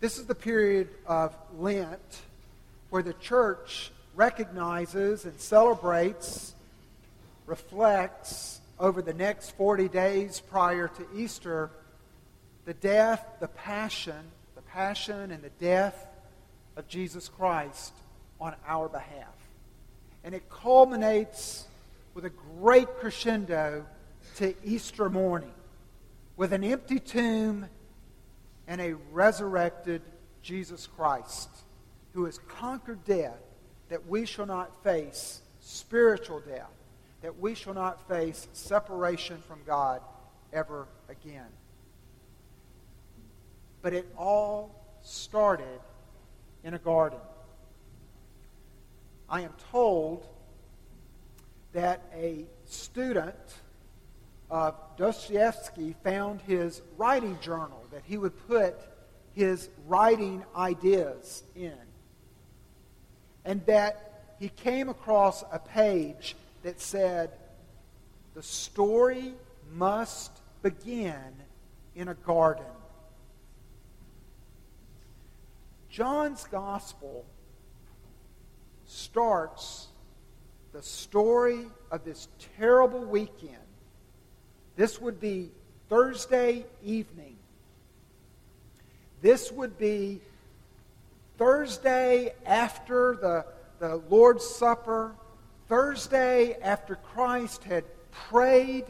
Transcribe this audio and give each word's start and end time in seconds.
This 0.00 0.16
is 0.16 0.24
the 0.24 0.34
period 0.34 0.88
of 1.06 1.36
Lent 1.58 2.22
where 2.88 3.02
the 3.02 3.12
church 3.12 3.92
recognizes 4.14 5.26
and 5.26 5.38
celebrates, 5.38 6.54
reflects 7.44 8.62
over 8.78 9.02
the 9.02 9.12
next 9.12 9.50
40 9.58 9.88
days 9.88 10.40
prior 10.40 10.88
to 10.88 11.06
Easter 11.14 11.70
the 12.64 12.72
death, 12.72 13.26
the 13.40 13.48
passion, 13.48 14.30
the 14.54 14.62
passion 14.62 15.30
and 15.30 15.42
the 15.42 15.50
death 15.60 16.06
of 16.76 16.88
Jesus 16.88 17.28
Christ 17.28 17.92
on 18.40 18.54
our 18.66 18.88
behalf. 18.88 19.34
And 20.24 20.34
it 20.34 20.48
culminates 20.48 21.66
with 22.14 22.24
a 22.24 22.30
great 22.30 22.88
crescendo 23.00 23.84
to 24.36 24.54
Easter 24.64 25.10
morning 25.10 25.52
with 26.38 26.54
an 26.54 26.64
empty 26.64 27.00
tomb 27.00 27.66
and 28.70 28.80
a 28.80 28.94
resurrected 29.10 30.00
Jesus 30.42 30.86
Christ 30.86 31.48
who 32.14 32.24
has 32.26 32.38
conquered 32.46 33.04
death 33.04 33.42
that 33.88 34.06
we 34.06 34.24
shall 34.24 34.46
not 34.46 34.84
face 34.84 35.42
spiritual 35.58 36.38
death, 36.38 36.70
that 37.20 37.40
we 37.40 37.56
shall 37.56 37.74
not 37.74 38.06
face 38.08 38.46
separation 38.52 39.38
from 39.48 39.58
God 39.66 40.00
ever 40.52 40.86
again. 41.08 41.48
But 43.82 43.92
it 43.92 44.06
all 44.16 44.72
started 45.02 45.80
in 46.62 46.72
a 46.72 46.78
garden. 46.78 47.18
I 49.28 49.40
am 49.40 49.52
told 49.72 50.28
that 51.72 52.02
a 52.14 52.44
student 52.66 53.34
of 54.50 54.74
Dostoevsky 54.96 55.94
found 56.02 56.40
his 56.42 56.82
writing 56.96 57.38
journal 57.40 57.84
that 57.92 58.02
he 58.04 58.18
would 58.18 58.36
put 58.48 58.76
his 59.34 59.68
writing 59.86 60.44
ideas 60.56 61.44
in. 61.54 61.78
And 63.44 63.64
that 63.66 64.34
he 64.38 64.48
came 64.48 64.88
across 64.88 65.44
a 65.52 65.58
page 65.58 66.36
that 66.62 66.80
said, 66.80 67.30
The 68.34 68.42
story 68.42 69.34
must 69.72 70.32
begin 70.62 71.34
in 71.94 72.08
a 72.08 72.14
garden. 72.14 72.64
John's 75.88 76.44
gospel 76.50 77.24
starts 78.86 79.88
the 80.72 80.82
story 80.82 81.66
of 81.90 82.04
this 82.04 82.28
terrible 82.56 83.04
weekend. 83.04 83.56
This 84.80 84.98
would 84.98 85.20
be 85.20 85.50
Thursday 85.90 86.64
evening. 86.82 87.36
This 89.20 89.52
would 89.52 89.76
be 89.76 90.22
Thursday 91.36 92.32
after 92.46 93.18
the, 93.20 93.44
the 93.78 93.96
Lord's 94.08 94.42
Supper, 94.42 95.14
Thursday 95.68 96.54
after 96.62 96.96
Christ 96.96 97.62
had 97.64 97.84
prayed 98.10 98.86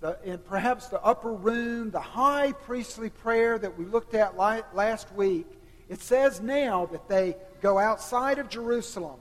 the, 0.00 0.18
in 0.22 0.38
perhaps 0.38 0.86
the 0.86 1.02
upper 1.02 1.32
room, 1.32 1.90
the 1.90 1.98
high 1.98 2.52
priestly 2.52 3.10
prayer 3.10 3.58
that 3.58 3.76
we 3.76 3.84
looked 3.84 4.14
at 4.14 4.36
last 4.36 5.12
week. 5.14 5.48
It 5.88 6.00
says 6.00 6.40
now 6.40 6.86
that 6.92 7.08
they 7.08 7.34
go 7.60 7.76
outside 7.76 8.38
of 8.38 8.48
Jerusalem 8.48 9.18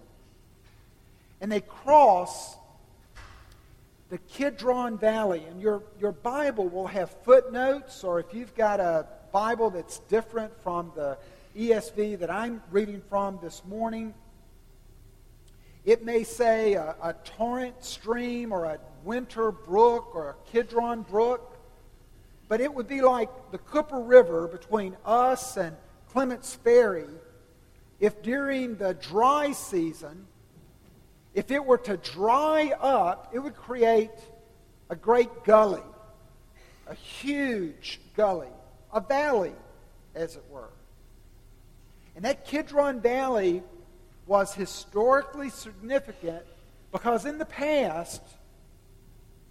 and 1.42 1.52
they 1.52 1.62
cross 1.62 2.56
the 4.12 4.18
Kidron 4.18 4.98
Valley. 4.98 5.46
And 5.50 5.62
your, 5.62 5.82
your 6.00 6.12
Bible 6.12 6.68
will 6.68 6.88
have 6.88 7.10
footnotes, 7.24 8.04
or 8.04 8.20
if 8.20 8.34
you've 8.34 8.54
got 8.54 8.82
a 8.82 9.08
Bible 9.32 9.70
that's 9.70 10.00
different 10.00 10.52
from 10.62 10.92
the 10.96 11.18
ESV 11.58 12.20
that 12.20 12.30
I'm 12.30 12.62
reading 12.72 13.02
from 13.10 13.40
this 13.42 13.64
morning, 13.66 14.14
it 15.86 16.04
may 16.04 16.24
say 16.24 16.74
a, 16.74 16.94
a 17.02 17.14
torrent 17.24 17.84
stream 17.86 18.52
or 18.52 18.66
a 18.66 18.80
winter 19.06 19.50
brook 19.50 20.14
or 20.14 20.32
a 20.32 20.52
Kidron 20.52 21.04
brook, 21.04 21.58
but 22.50 22.60
it 22.60 22.72
would 22.74 22.90
be 22.90 23.02
like 23.02 23.30
the 23.52 23.58
Cooper 23.60 24.02
River 24.02 24.46
between 24.48 24.98
us 25.06 25.56
and 25.56 25.76
Clements 26.10 26.54
Ferry 26.54 27.08
if 28.02 28.22
during 28.22 28.76
the 28.76 28.94
dry 28.96 29.54
season, 29.54 30.28
if 31.34 31.52
it 31.52 31.64
were 31.64 31.78
to 31.80 31.98
dry 31.98 32.74
up, 32.80 33.32
it 33.34 33.40
would 33.40 33.56
create 33.56 34.12
a 34.90 34.96
great 34.96 35.44
gully, 35.46 35.84
a 36.88 36.94
huge 36.94 38.02
gully, 38.16 38.50
a 38.92 39.00
valley, 39.00 39.54
as 40.14 40.36
it 40.36 40.44
were. 40.50 40.70
And 42.16 42.26
that 42.26 42.46
Kidron 42.46 43.00
Valley 43.00 43.64
was 44.28 44.54
historically 44.54 45.50
significant 45.50 46.44
because 46.92 47.26
in 47.26 47.38
the 47.38 47.46
past, 47.46 48.22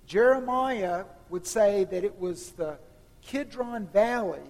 Jeremiah 0.07 1.05
would 1.31 1.47
say 1.47 1.85
that 1.85 2.05
it 2.05 2.19
was 2.21 2.51
the 2.53 2.77
Kidron 3.23 3.87
Valley 3.87 4.43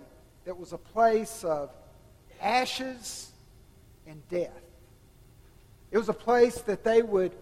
that 0.44 0.58
was 0.58 0.72
a 0.72 0.78
place 0.78 1.44
of 1.44 1.70
ashes 2.40 3.30
and 4.06 4.26
death. 4.28 4.69
It 5.90 5.98
was 5.98 6.08
a 6.08 6.14
place 6.14 6.60
that 6.62 6.84
they 6.84 7.02
would, 7.02 7.32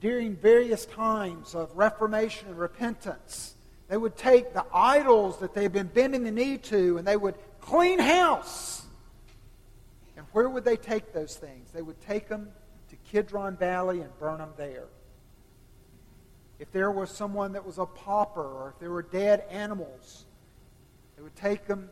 during 0.00 0.36
various 0.36 0.86
times 0.86 1.54
of 1.54 1.76
reformation 1.76 2.48
and 2.48 2.58
repentance, 2.58 3.54
they 3.88 3.96
would 3.96 4.16
take 4.16 4.52
the 4.52 4.64
idols 4.72 5.38
that 5.38 5.54
they'd 5.54 5.72
been 5.72 5.88
bending 5.88 6.24
the 6.24 6.30
knee 6.30 6.58
to 6.58 6.98
and 6.98 7.06
they 7.06 7.16
would 7.16 7.34
clean 7.60 7.98
house. 7.98 8.82
And 10.16 10.26
where 10.32 10.48
would 10.48 10.64
they 10.64 10.76
take 10.76 11.12
those 11.12 11.36
things? 11.36 11.70
They 11.72 11.82
would 11.82 12.00
take 12.02 12.28
them 12.28 12.50
to 12.90 12.96
Kidron 13.10 13.56
Valley 13.56 14.00
and 14.00 14.16
burn 14.18 14.38
them 14.38 14.52
there. 14.56 14.84
If 16.58 16.70
there 16.72 16.90
was 16.90 17.10
someone 17.10 17.52
that 17.52 17.64
was 17.64 17.78
a 17.78 17.86
pauper 17.86 18.42
or 18.42 18.70
if 18.74 18.80
there 18.80 18.90
were 18.90 19.02
dead 19.02 19.44
animals, 19.50 20.26
they 21.16 21.22
would 21.22 21.36
take 21.36 21.66
them 21.66 21.88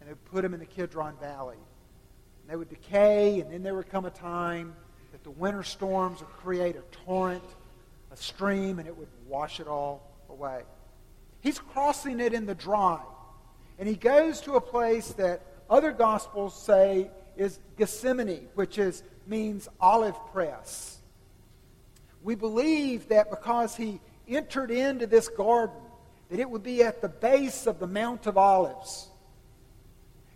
and 0.00 0.08
they 0.08 0.12
would 0.12 0.24
put 0.26 0.42
them 0.42 0.54
in 0.54 0.60
the 0.60 0.66
Kidron 0.66 1.16
Valley. 1.20 1.56
And 1.56 2.50
they 2.50 2.56
would 2.56 2.68
decay, 2.68 3.40
and 3.40 3.52
then 3.52 3.62
there 3.62 3.74
would 3.74 3.90
come 3.90 4.06
a 4.06 4.10
time 4.10 4.74
that 5.12 5.24
the 5.24 5.30
winter 5.30 5.62
storms 5.62 6.20
would 6.20 6.30
create 6.30 6.76
a 6.76 6.82
torrent, 7.04 7.44
a 8.10 8.16
stream, 8.16 8.78
and 8.78 8.88
it 8.88 8.96
would 8.96 9.08
wash 9.26 9.60
it 9.60 9.66
all 9.66 10.02
away. 10.28 10.62
He's 11.40 11.58
crossing 11.58 12.20
it 12.20 12.32
in 12.32 12.46
the 12.46 12.54
dry. 12.54 13.00
And 13.78 13.88
he 13.88 13.96
goes 13.96 14.40
to 14.42 14.54
a 14.54 14.60
place 14.60 15.08
that 15.12 15.42
other 15.68 15.92
gospels 15.92 16.54
say 16.54 17.10
is 17.36 17.58
Gethsemane, 17.78 18.48
which 18.54 18.78
is, 18.78 19.02
means 19.26 19.68
olive 19.80 20.16
press. 20.32 20.98
We 22.22 22.34
believe 22.34 23.08
that 23.08 23.30
because 23.30 23.76
he 23.76 24.00
entered 24.28 24.70
into 24.70 25.06
this 25.06 25.28
garden, 25.28 25.76
that 26.28 26.38
it 26.38 26.48
would 26.48 26.62
be 26.62 26.82
at 26.82 27.00
the 27.00 27.08
base 27.08 27.66
of 27.66 27.78
the 27.78 27.86
Mount 27.86 28.26
of 28.26 28.36
Olives. 28.36 29.08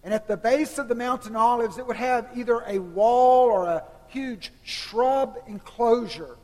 And 0.02 0.12
at 0.12 0.26
the 0.26 0.36
base 0.36 0.78
of 0.78 0.88
the 0.88 0.94
Mount 0.94 1.26
of 1.26 1.36
Olives, 1.36 1.78
it 1.78 1.86
would 1.86 1.96
have 1.96 2.28
either 2.34 2.62
a 2.66 2.78
wall 2.78 3.46
or 3.46 3.66
a 3.66 3.84
huge 4.14 4.52
shrub 4.62 5.36
enclosure 5.48 6.36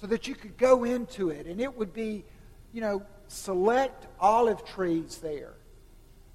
so 0.00 0.06
that 0.06 0.26
you 0.26 0.34
could 0.34 0.56
go 0.56 0.84
into 0.84 1.28
it. 1.28 1.46
And 1.46 1.60
it 1.60 1.76
would 1.76 1.92
be, 1.92 2.24
you 2.72 2.80
know, 2.80 3.02
select 3.28 4.06
olive 4.18 4.64
trees 4.64 5.18
there 5.18 5.52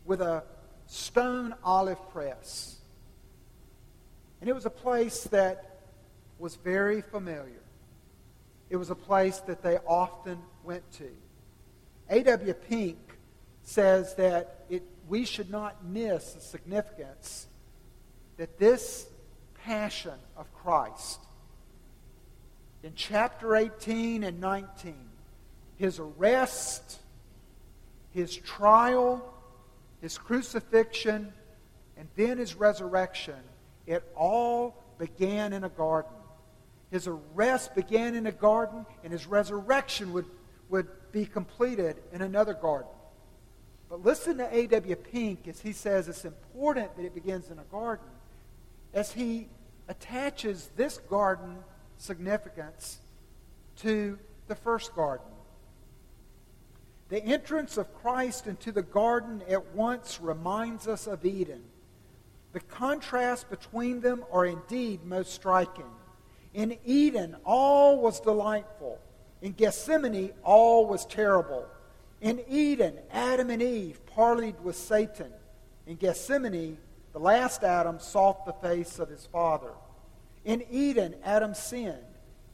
with 0.06 0.22
a 0.22 0.44
stone 0.86 1.56
olive 1.64 2.00
press. 2.12 2.78
And 4.40 4.50
it 4.50 4.54
was 4.54 4.68
a 4.68 4.70
place 4.70 5.24
that 5.26 5.80
was 6.38 6.56
very 6.56 7.02
familiar. 7.02 7.64
It 8.70 8.78
was 8.78 8.92
a 8.92 8.96
place 8.96 9.40
that 9.48 9.64
they 9.64 9.78
often 9.88 10.38
went 10.64 10.90
to. 10.94 11.10
A.W. 12.10 12.54
Pink 12.54 12.98
says 13.64 14.14
that 14.16 14.66
it, 14.70 14.84
we 15.10 15.26
should 15.26 15.50
not 15.50 15.84
miss 15.84 16.34
the 16.34 16.42
significance 16.42 17.48
that 18.38 18.60
this 18.60 19.07
passion 19.68 20.18
of 20.38 20.52
Christ 20.54 21.19
in 22.84 22.94
chapter 22.96 23.56
18 23.56 24.24
and 24.24 24.40
19 24.40 24.96
his 25.78 26.00
arrest, 26.00 26.98
his 28.12 28.36
trial, 28.36 29.24
his 30.02 30.18
crucifixion, 30.18 31.31
and 31.98 32.08
then 32.16 32.40
his 32.40 32.56
resurrection, 32.56 33.36
it 33.86 34.04
all 34.16 34.84
began 34.98 35.54
in 35.54 35.64
a 35.64 35.70
garden. 35.70 36.12
His 36.90 37.08
arrest 37.08 37.75
began 37.75 38.16
in 38.16 38.25
a 38.25 38.31
garden, 38.31 38.86
and 39.04 39.13
his 39.13 39.28
resurrection 39.28 40.13
would, 40.13 40.25
would 40.70 40.88
be 41.12 41.25
completed 41.25 41.98
in 42.12 42.24
another 42.24 42.56
garden. 42.56 42.90
But 43.90 44.04
listen 44.04 44.38
to 44.38 44.56
A.W. 44.56 44.96
Pink 44.96 45.48
as 45.48 45.60
he 45.60 45.72
says 45.72 46.08
it's 46.08 46.25
important 46.25 46.96
that 46.98 47.06
it 47.06 47.13
begins 47.13 47.52
in 47.52 47.60
a 47.60 47.63
garden, 47.66 48.08
as 48.94 49.12
he 49.12 49.48
attaches 49.88 50.69
this 50.75 50.98
garden 51.10 51.57
significance 51.98 53.00
to 53.78 54.18
the 54.48 54.56
first 54.56 54.95
garden. 54.95 55.25
The 57.10 57.24
entrance 57.24 57.78
of 57.78 57.94
Christ 57.94 58.48
into 58.48 58.72
the 58.72 58.81
garden 58.81 59.42
at 59.50 59.74
once 59.74 60.19
reminds 60.22 60.88
us 60.88 61.07
of 61.07 61.25
Eden, 61.25 61.63
The 62.54 62.60
contrast 62.60 63.50
between 63.50 64.01
them 64.01 64.25
are 64.31 64.45
indeed 64.45 65.06
most 65.06 65.34
striking. 65.34 65.89
In 66.54 66.78
Eden, 66.86 67.36
all 67.45 68.01
was 68.01 68.19
delightful. 68.19 69.00
In 69.42 69.51
Gethsemane, 69.51 70.31
all 70.44 70.88
was 70.88 71.06
terrible. 71.06 71.66
In 72.19 72.44
Eden, 72.50 72.98
Adam 73.12 73.51
and 73.51 73.62
Eve 73.62 74.04
parleyed 74.07 74.60
with 74.62 74.75
Satan. 74.75 75.31
In 75.86 75.98
Gethsemane, 75.98 76.78
the 77.13 77.19
last 77.19 77.63
Adam 77.63 78.00
sought 78.00 78.45
the 78.45 78.54
face 78.54 78.98
of 79.00 79.10
his 79.10 79.25
father. 79.28 79.72
In 80.48 80.64
Eden, 80.72 81.14
Adam 81.26 81.54
sinned. 81.54 81.98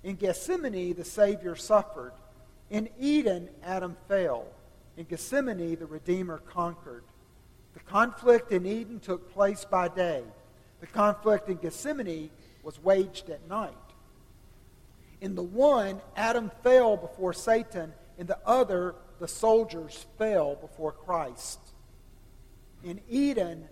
In 0.04 0.16
Gethsemane, 0.16 0.96
the 0.96 1.06
Savior 1.06 1.56
suffered. 1.56 2.14
In 2.72 2.90
Eden, 3.00 3.50
Adam 3.64 3.96
fell. 4.08 4.48
In 4.98 5.06
Gethsemane, 5.06 5.76
the 5.76 5.86
Redeemer 5.86 6.40
conquered. 6.40 7.04
The 7.76 7.82
conflict 7.82 8.52
in 8.52 8.66
Eden 8.66 9.00
took 9.00 9.32
place 9.32 9.64
by 9.64 9.90
day. 9.90 10.24
The 10.80 10.88
conflict 10.88 11.50
in 11.50 11.58
Gethsemane 11.58 12.32
was 12.64 12.84
waged 12.84 13.30
at 13.30 13.48
night. 13.48 13.74
In 15.22 15.36
the 15.36 15.44
one, 15.44 16.02
Adam 16.16 16.50
fell 16.64 16.98
before 16.98 17.32
Satan. 17.32 17.94
In 18.18 18.26
the 18.26 18.40
other, 18.44 18.96
the 19.20 19.28
soldiers 19.28 20.08
fell 20.18 20.56
before 20.56 20.94
Christ. 20.94 21.60
In 22.84 23.02
Eden, 23.08 23.66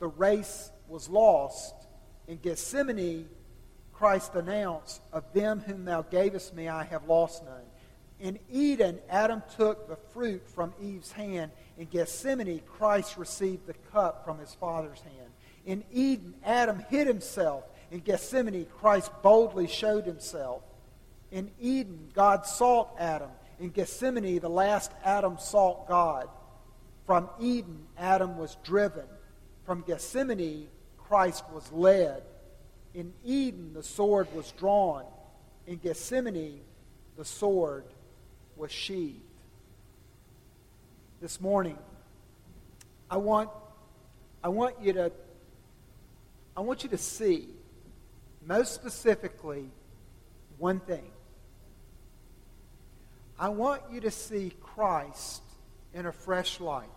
the 0.00 0.08
race 0.08 0.72
was 0.88 1.08
lost. 1.08 1.74
In 2.26 2.38
Gethsemane, 2.38 3.28
Christ 3.98 4.36
announced, 4.36 5.02
Of 5.12 5.24
them 5.32 5.60
whom 5.60 5.84
thou 5.84 6.02
gavest 6.02 6.54
me, 6.54 6.68
I 6.68 6.84
have 6.84 7.08
lost 7.08 7.44
none. 7.44 7.64
In 8.20 8.38
Eden, 8.48 9.00
Adam 9.08 9.42
took 9.56 9.88
the 9.88 9.96
fruit 10.12 10.48
from 10.48 10.72
Eve's 10.80 11.10
hand. 11.10 11.50
In 11.76 11.86
Gethsemane, 11.86 12.60
Christ 12.60 13.16
received 13.16 13.66
the 13.66 13.74
cup 13.92 14.24
from 14.24 14.38
his 14.38 14.54
Father's 14.54 15.00
hand. 15.00 15.32
In 15.66 15.84
Eden, 15.92 16.34
Adam 16.44 16.84
hid 16.88 17.08
himself. 17.08 17.64
In 17.90 17.98
Gethsemane, 17.98 18.66
Christ 18.66 19.10
boldly 19.22 19.66
showed 19.66 20.06
himself. 20.06 20.62
In 21.32 21.50
Eden, 21.60 22.10
God 22.14 22.46
sought 22.46 22.94
Adam. 23.00 23.30
In 23.58 23.70
Gethsemane, 23.70 24.38
the 24.38 24.48
last 24.48 24.92
Adam 25.04 25.38
sought 25.38 25.88
God. 25.88 26.28
From 27.04 27.28
Eden, 27.40 27.86
Adam 27.96 28.38
was 28.38 28.56
driven. 28.62 29.06
From 29.64 29.82
Gethsemane, 29.82 30.68
Christ 30.98 31.42
was 31.52 31.70
led. 31.72 32.22
In 32.98 33.12
Eden, 33.24 33.74
the 33.74 33.82
sword 33.84 34.26
was 34.34 34.50
drawn. 34.58 35.04
In 35.68 35.76
Gethsemane, 35.76 36.62
the 37.16 37.24
sword 37.24 37.84
was 38.56 38.72
sheathed. 38.72 39.20
This 41.20 41.40
morning, 41.40 41.78
I 43.08 43.18
want, 43.18 43.50
I 44.42 44.48
want 44.48 44.82
you 44.82 44.94
to 44.94 45.12
I 46.56 46.60
want 46.60 46.82
you 46.82 46.88
to 46.88 46.98
see, 46.98 47.46
most 48.44 48.74
specifically, 48.74 49.70
one 50.58 50.80
thing. 50.80 51.08
I 53.38 53.50
want 53.50 53.82
you 53.92 54.00
to 54.00 54.10
see 54.10 54.50
Christ 54.60 55.44
in 55.94 56.04
a 56.04 56.10
fresh 56.10 56.58
light. 56.58 56.88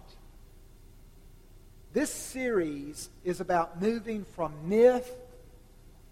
This 1.94 2.10
series 2.10 3.12
is 3.24 3.40
about 3.40 3.80
moving 3.80 4.26
from 4.26 4.68
myth 4.68 5.16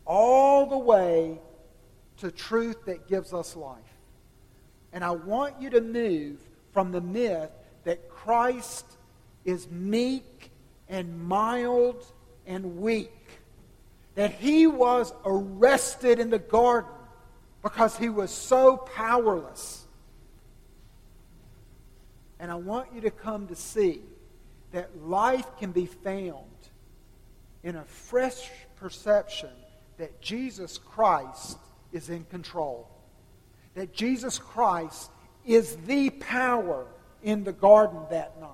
all 0.09 0.65
the 0.65 0.77
way 0.77 1.39
to 2.17 2.31
truth 2.31 2.83
that 2.85 3.07
gives 3.07 3.33
us 3.33 3.55
life. 3.55 3.77
And 4.91 5.03
I 5.03 5.11
want 5.11 5.61
you 5.61 5.69
to 5.69 5.79
move 5.79 6.39
from 6.73 6.91
the 6.91 6.99
myth 6.99 7.51
that 7.85 8.09
Christ 8.09 8.85
is 9.45 9.69
meek 9.69 10.51
and 10.89 11.23
mild 11.23 12.03
and 12.45 12.81
weak, 12.81 13.13
that 14.15 14.31
he 14.33 14.67
was 14.67 15.13
arrested 15.23 16.19
in 16.19 16.29
the 16.29 16.39
garden 16.39 16.91
because 17.61 17.95
he 17.95 18.09
was 18.09 18.31
so 18.31 18.77
powerless 18.77 19.85
and 22.39 22.49
I 22.49 22.55
want 22.55 22.93
you 22.93 23.01
to 23.01 23.11
come 23.11 23.47
to 23.47 23.55
see 23.55 24.01
that 24.71 25.05
life 25.05 25.45
can 25.57 25.71
be 25.71 25.85
found 25.85 26.45
in 27.63 27.75
a 27.75 27.83
fresh 27.83 28.49
perception 28.77 29.49
that 29.99 30.21
Jesus 30.21 30.77
Christ 30.77 31.57
is 31.91 32.09
in 32.09 32.23
control. 32.25 32.89
That 33.75 33.93
Jesus 33.93 34.39
Christ 34.39 35.11
is 35.45 35.75
the 35.85 36.09
power 36.09 36.87
in 37.21 37.43
the 37.43 37.51
garden 37.51 37.99
that 38.09 38.39
night. 38.39 38.49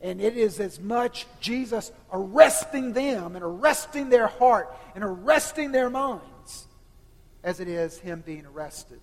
And 0.00 0.20
it 0.20 0.36
is 0.36 0.60
as 0.60 0.80
much 0.80 1.26
Jesus 1.40 1.92
arresting 2.12 2.92
them 2.92 3.34
and 3.36 3.44
arresting 3.44 4.08
their 4.08 4.28
heart 4.28 4.74
and 4.94 5.04
arresting 5.04 5.72
their 5.72 5.90
minds 5.90 6.66
as 7.42 7.60
it 7.60 7.68
is 7.68 7.98
him 7.98 8.22
being 8.24 8.46
arrested. 8.46 9.00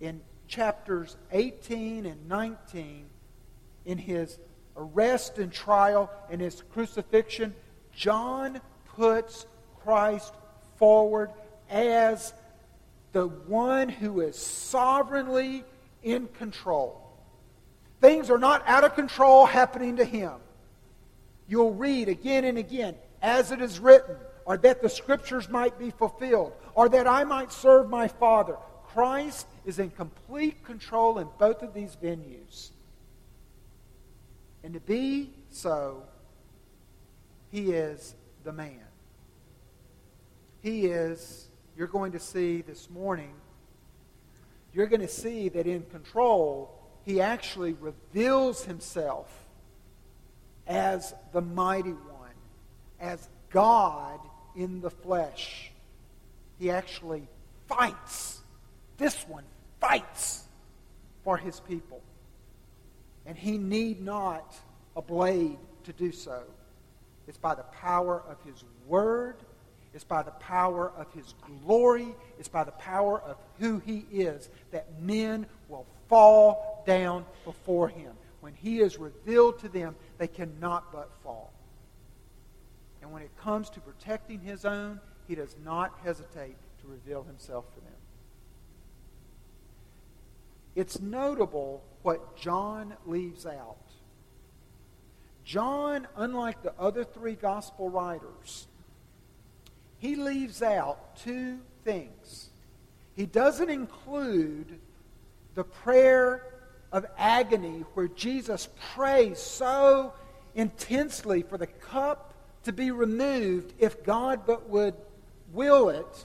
In 0.00 0.22
chapters 0.48 1.16
18 1.30 2.06
and 2.06 2.28
19, 2.28 3.04
in 3.84 3.98
his 3.98 4.38
arrest 4.76 5.38
and 5.38 5.52
trial 5.52 6.10
and 6.30 6.40
his 6.40 6.62
crucifixion, 6.72 7.54
John 7.94 8.60
puts 8.96 9.46
Christ 9.82 10.32
forward 10.76 11.30
as 11.70 12.32
the 13.12 13.26
one 13.26 13.88
who 13.88 14.20
is 14.20 14.36
sovereignly 14.36 15.64
in 16.02 16.28
control. 16.28 16.98
Things 18.00 18.30
are 18.30 18.38
not 18.38 18.62
out 18.66 18.84
of 18.84 18.94
control 18.94 19.46
happening 19.46 19.96
to 19.96 20.04
him. 20.04 20.32
You'll 21.46 21.74
read 21.74 22.08
again 22.08 22.44
and 22.44 22.58
again, 22.58 22.96
as 23.20 23.52
it 23.52 23.60
is 23.60 23.78
written, 23.78 24.16
or 24.44 24.56
that 24.56 24.82
the 24.82 24.88
scriptures 24.88 25.48
might 25.48 25.78
be 25.78 25.90
fulfilled, 25.90 26.52
or 26.74 26.88
that 26.88 27.06
I 27.06 27.24
might 27.24 27.52
serve 27.52 27.88
my 27.88 28.08
Father. 28.08 28.56
Christ 28.86 29.46
is 29.64 29.78
in 29.78 29.90
complete 29.90 30.64
control 30.64 31.18
in 31.18 31.28
both 31.38 31.62
of 31.62 31.74
these 31.74 31.96
venues. 32.02 32.70
And 34.64 34.74
to 34.74 34.80
be 34.80 35.30
so, 35.50 36.02
he 37.50 37.72
is 37.72 38.14
the 38.44 38.52
man. 38.52 38.80
He 40.62 40.86
is, 40.86 41.48
you're 41.76 41.88
going 41.88 42.12
to 42.12 42.20
see 42.20 42.62
this 42.62 42.88
morning, 42.90 43.34
you're 44.72 44.86
going 44.86 45.00
to 45.00 45.08
see 45.08 45.48
that 45.50 45.66
in 45.66 45.82
control, 45.84 46.78
he 47.04 47.20
actually 47.20 47.74
reveals 47.74 48.64
himself 48.64 49.28
as 50.66 51.14
the 51.32 51.40
mighty 51.40 51.90
one, 51.90 52.30
as 53.00 53.28
God 53.50 54.20
in 54.54 54.80
the 54.80 54.90
flesh. 54.90 55.72
He 56.58 56.70
actually 56.70 57.26
fights 57.66 58.42
this 59.02 59.26
one 59.26 59.42
fights 59.80 60.44
for 61.24 61.36
his 61.36 61.58
people. 61.58 62.00
And 63.26 63.36
he 63.36 63.58
need 63.58 64.00
not 64.00 64.54
a 64.96 65.02
blade 65.02 65.58
to 65.84 65.92
do 65.92 66.12
so. 66.12 66.42
It's 67.26 67.38
by 67.38 67.54
the 67.54 67.62
power 67.62 68.22
of 68.28 68.36
his 68.44 68.64
word. 68.86 69.36
It's 69.94 70.04
by 70.04 70.22
the 70.22 70.30
power 70.32 70.92
of 70.96 71.12
his 71.12 71.34
glory. 71.64 72.14
It's 72.38 72.48
by 72.48 72.64
the 72.64 72.72
power 72.72 73.20
of 73.20 73.36
who 73.58 73.78
he 73.78 74.06
is 74.10 74.48
that 74.70 75.00
men 75.00 75.46
will 75.68 75.86
fall 76.08 76.82
down 76.86 77.24
before 77.44 77.88
him. 77.88 78.12
When 78.40 78.54
he 78.54 78.80
is 78.80 78.98
revealed 78.98 79.60
to 79.60 79.68
them, 79.68 79.94
they 80.18 80.26
cannot 80.26 80.90
but 80.92 81.10
fall. 81.22 81.52
And 83.00 83.12
when 83.12 83.22
it 83.22 83.36
comes 83.36 83.70
to 83.70 83.80
protecting 83.80 84.40
his 84.40 84.64
own, 84.64 85.00
he 85.28 85.34
does 85.34 85.54
not 85.64 85.98
hesitate 86.02 86.56
to 86.80 86.88
reveal 86.88 87.22
himself 87.22 87.72
to 87.74 87.80
them. 87.80 87.92
It's 90.74 91.00
notable 91.00 91.82
what 92.02 92.36
John 92.36 92.94
leaves 93.06 93.46
out. 93.46 93.76
John, 95.44 96.06
unlike 96.16 96.62
the 96.62 96.72
other 96.78 97.04
three 97.04 97.34
gospel 97.34 97.88
writers, 97.88 98.66
he 99.98 100.16
leaves 100.16 100.62
out 100.62 101.16
two 101.16 101.58
things. 101.84 102.50
He 103.14 103.26
doesn't 103.26 103.70
include 103.70 104.78
the 105.54 105.64
prayer 105.64 106.46
of 106.90 107.06
agony 107.16 107.84
where 107.94 108.08
Jesus 108.08 108.68
prays 108.94 109.38
so 109.38 110.12
intensely 110.54 111.42
for 111.42 111.58
the 111.58 111.66
cup 111.66 112.34
to 112.64 112.72
be 112.72 112.90
removed 112.90 113.72
if 113.78 114.04
God 114.04 114.42
but 114.46 114.68
would 114.68 114.94
will 115.52 115.88
it, 115.88 116.24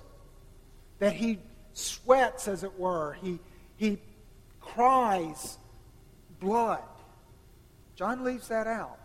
that 1.00 1.14
he 1.14 1.40
sweats, 1.74 2.48
as 2.48 2.64
it 2.64 2.80
were. 2.80 3.14
He, 3.22 3.40
he 3.76 4.00
cries 4.62 5.58
blood. 6.40 6.84
John 7.96 8.24
leaves 8.24 8.48
that 8.48 8.68
out. 8.68 9.00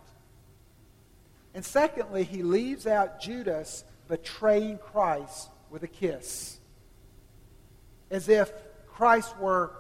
And 1.55 1.65
secondly, 1.65 2.25
he 2.25 2.43
leaves 2.43 2.87
out 2.87 3.21
Judas 3.21 3.85
betraying 4.09 4.79
Christ 4.79 5.51
with 5.71 5.83
a 5.83 5.89
kiss. 5.89 6.59
As 8.11 8.29
if 8.29 8.53
Christ 8.87 9.37
were 9.39 9.73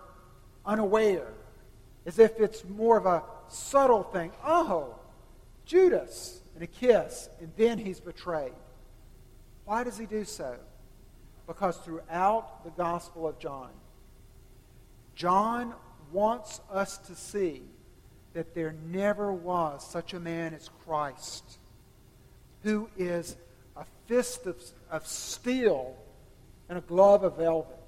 unaware. 0.64 1.32
As 2.06 2.18
if 2.18 2.40
it's 2.40 2.64
more 2.64 2.96
of 2.96 3.06
a 3.06 3.22
subtle 3.48 4.02
thing. 4.02 4.32
Oh, 4.44 4.96
Judas. 5.64 6.40
And 6.54 6.62
a 6.62 6.66
kiss, 6.66 7.30
and 7.40 7.50
then 7.56 7.78
he's 7.78 7.98
betrayed. 7.98 8.52
Why 9.64 9.84
does 9.84 9.96
he 9.96 10.04
do 10.04 10.22
so? 10.24 10.56
Because 11.46 11.78
throughout 11.78 12.62
the 12.62 12.70
Gospel 12.70 13.26
of 13.26 13.38
John, 13.38 13.70
John 15.14 15.74
wants 16.12 16.60
us 16.70 16.98
to 16.98 17.14
see 17.14 17.62
that 18.34 18.54
there 18.54 18.74
never 18.84 19.32
was 19.32 19.88
such 19.88 20.12
a 20.12 20.20
man 20.20 20.52
as 20.52 20.68
Christ, 20.84 21.58
who 22.62 22.88
is 22.96 23.36
a 23.76 23.84
fist 24.06 24.46
of, 24.46 24.56
of 24.90 25.06
steel 25.06 25.96
and 26.68 26.78
a 26.78 26.82
glove 26.82 27.24
of 27.24 27.36
velvet. 27.36 27.78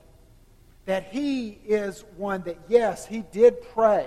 That 0.87 1.05
he 1.05 1.59
is 1.67 2.05
one 2.17 2.43
that, 2.43 2.59
yes, 2.69 3.07
he 3.07 3.25
did 3.33 3.63
pray, 3.73 4.07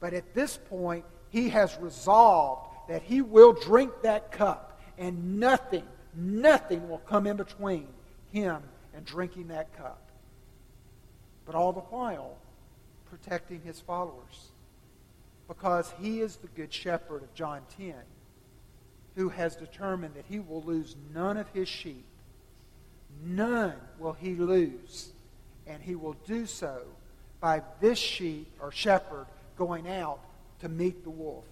but 0.00 0.14
at 0.14 0.34
this 0.34 0.56
point, 0.56 1.04
he 1.28 1.50
has 1.50 1.76
resolved 1.78 2.88
that 2.88 3.02
he 3.02 3.20
will 3.20 3.52
drink 3.52 3.92
that 4.02 4.32
cup, 4.32 4.80
and 4.98 5.38
nothing, 5.38 5.84
nothing 6.14 6.88
will 6.88 6.98
come 6.98 7.26
in 7.26 7.36
between 7.36 7.86
him 8.32 8.62
and 8.94 9.04
drinking 9.04 9.48
that 9.48 9.76
cup. 9.76 10.10
But 11.44 11.54
all 11.54 11.72
the 11.72 11.80
while, 11.80 12.36
protecting 13.10 13.60
his 13.62 13.80
followers. 13.80 14.50
Because 15.48 15.92
he 16.00 16.20
is 16.20 16.36
the 16.36 16.46
good 16.48 16.72
shepherd 16.72 17.22
of 17.22 17.34
John 17.34 17.60
10, 17.76 17.94
who 19.16 19.28
has 19.28 19.56
determined 19.56 20.14
that 20.14 20.24
he 20.28 20.40
will 20.40 20.62
lose 20.62 20.96
none 21.14 21.36
of 21.36 21.48
his 21.50 21.68
sheep. 21.68 22.04
None 23.24 23.74
will 23.98 24.12
he 24.12 24.34
lose. 24.34 25.12
And 25.66 25.82
he 25.82 25.94
will 25.94 26.16
do 26.26 26.46
so 26.46 26.82
by 27.40 27.62
this 27.80 27.98
sheep 27.98 28.48
or 28.60 28.72
shepherd 28.72 29.26
going 29.56 29.88
out 29.88 30.20
to 30.60 30.68
meet 30.68 31.04
the 31.04 31.10
wolf, 31.10 31.44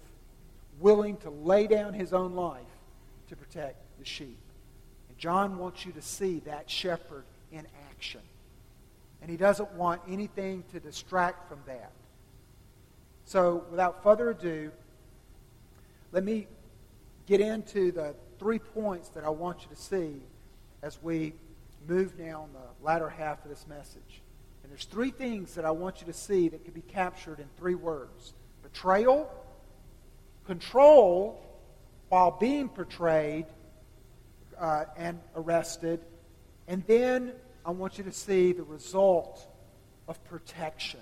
willing 0.79 1.17
to 1.17 1.29
lay 1.29 1.67
down 1.67 1.93
his 1.93 2.13
own 2.13 2.33
life 2.35 2.61
to 3.29 3.35
protect 3.35 3.77
the 3.99 4.05
sheep. 4.05 4.37
And 5.09 5.17
John 5.17 5.57
wants 5.57 5.85
you 5.85 5.91
to 5.93 6.01
see 6.01 6.39
that 6.45 6.69
shepherd 6.69 7.23
in 7.51 7.65
action. 7.89 8.21
And 9.21 9.29
he 9.29 9.37
doesn't 9.37 9.71
want 9.73 10.01
anything 10.07 10.63
to 10.71 10.79
distract 10.79 11.49
from 11.49 11.59
that. 11.67 11.91
So, 13.25 13.63
without 13.69 14.01
further 14.01 14.31
ado, 14.31 14.71
let 16.11 16.23
me 16.23 16.47
get 17.29 17.41
into 17.41 17.91
the 17.91 18.15
three 18.39 18.57
points 18.57 19.09
that 19.09 19.23
I 19.23 19.29
want 19.29 19.61
you 19.61 19.67
to 19.69 19.79
see 19.79 20.23
as 20.81 21.01
we 21.03 21.33
move 21.87 22.17
now 22.17 22.47
in 22.47 22.53
the 22.53 22.83
latter 22.83 23.07
half 23.07 23.43
of 23.43 23.51
this 23.51 23.67
message. 23.67 24.23
And 24.63 24.71
there's 24.71 24.85
three 24.85 25.11
things 25.11 25.53
that 25.53 25.63
I 25.63 25.69
want 25.69 26.01
you 26.01 26.07
to 26.07 26.13
see 26.13 26.49
that 26.49 26.65
can 26.65 26.73
be 26.73 26.81
captured 26.81 27.39
in 27.39 27.45
three 27.55 27.75
words 27.75 28.33
betrayal, 28.63 29.31
control 30.47 31.39
while 32.09 32.31
being 32.31 32.67
portrayed 32.67 33.45
uh, 34.59 34.85
and 34.97 35.19
arrested, 35.35 35.99
and 36.67 36.83
then 36.87 37.33
I 37.63 37.69
want 37.69 37.99
you 37.99 38.03
to 38.05 38.11
see 38.11 38.53
the 38.53 38.63
result 38.63 39.47
of 40.07 40.23
protection. 40.25 41.01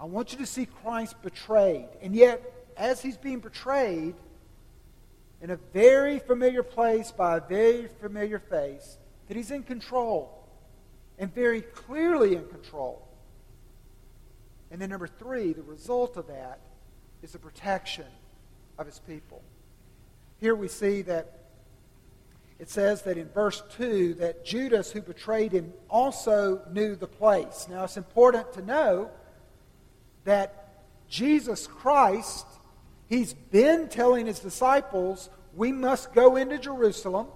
I 0.00 0.06
want 0.06 0.32
you 0.32 0.38
to 0.38 0.46
see 0.46 0.64
Christ 0.64 1.20
betrayed. 1.22 1.88
And 2.00 2.16
yet, 2.16 2.40
as 2.78 3.02
he's 3.02 3.18
being 3.18 3.40
betrayed 3.40 4.14
in 5.40 5.50
a 5.50 5.56
very 5.72 6.18
familiar 6.18 6.62
place 6.62 7.12
by 7.12 7.38
a 7.38 7.40
very 7.40 7.88
familiar 8.00 8.38
face, 8.38 8.98
that 9.28 9.36
he's 9.36 9.50
in 9.50 9.62
control 9.62 10.36
and 11.18 11.34
very 11.34 11.62
clearly 11.62 12.34
in 12.34 12.46
control. 12.46 13.06
And 14.70 14.80
then, 14.80 14.90
number 14.90 15.06
three, 15.06 15.52
the 15.52 15.62
result 15.62 16.16
of 16.16 16.26
that 16.28 16.60
is 17.22 17.32
the 17.32 17.38
protection 17.38 18.06
of 18.78 18.86
his 18.86 18.98
people. 19.00 19.42
Here 20.40 20.54
we 20.54 20.68
see 20.68 21.02
that 21.02 21.40
it 22.58 22.68
says 22.68 23.02
that 23.02 23.16
in 23.16 23.28
verse 23.30 23.62
2 23.76 24.14
that 24.14 24.44
Judas, 24.44 24.92
who 24.92 25.00
betrayed 25.00 25.52
him, 25.52 25.72
also 25.88 26.60
knew 26.70 26.94
the 26.94 27.06
place. 27.06 27.66
Now, 27.70 27.84
it's 27.84 27.96
important 27.96 28.52
to 28.52 28.62
know 28.62 29.10
that 30.24 30.82
Jesus 31.08 31.66
Christ, 31.66 32.46
he's 33.10 33.34
been 33.34 33.88
telling 33.88 34.24
his 34.24 34.38
disciples, 34.38 35.28
we 35.54 35.72
must 35.72 36.14
go 36.14 36.36
into 36.36 36.58
Jerusalem, 36.58 37.26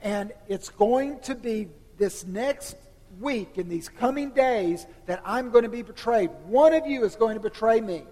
and 0.00 0.32
it's 0.48 0.70
going 0.70 1.20
to 1.20 1.36
be 1.36 1.68
this 1.98 2.26
next 2.26 2.76
week, 3.20 3.58
in 3.58 3.68
these 3.68 3.88
coming 3.88 4.30
days, 4.30 4.86
that 5.06 5.22
I'm 5.24 5.50
going 5.50 5.62
to 5.62 5.70
be 5.70 5.82
betrayed. 5.82 6.30
One 6.46 6.74
of 6.74 6.86
you 6.86 7.04
is 7.04 7.14
going 7.14 7.34
to 7.34 7.40
betray 7.40 7.80
me. 7.80 8.02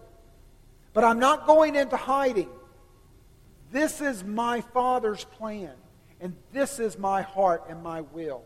But 0.92 1.04
I'm 1.04 1.18
not 1.18 1.46
going 1.46 1.74
into 1.74 1.96
hiding. 1.96 2.50
This 3.72 4.00
is 4.00 4.22
my 4.22 4.60
Father's 4.60 5.24
plan, 5.24 5.72
and 6.20 6.36
this 6.52 6.78
is 6.78 6.98
my 6.98 7.22
heart 7.22 7.64
and 7.68 7.82
my 7.82 8.02
will 8.02 8.44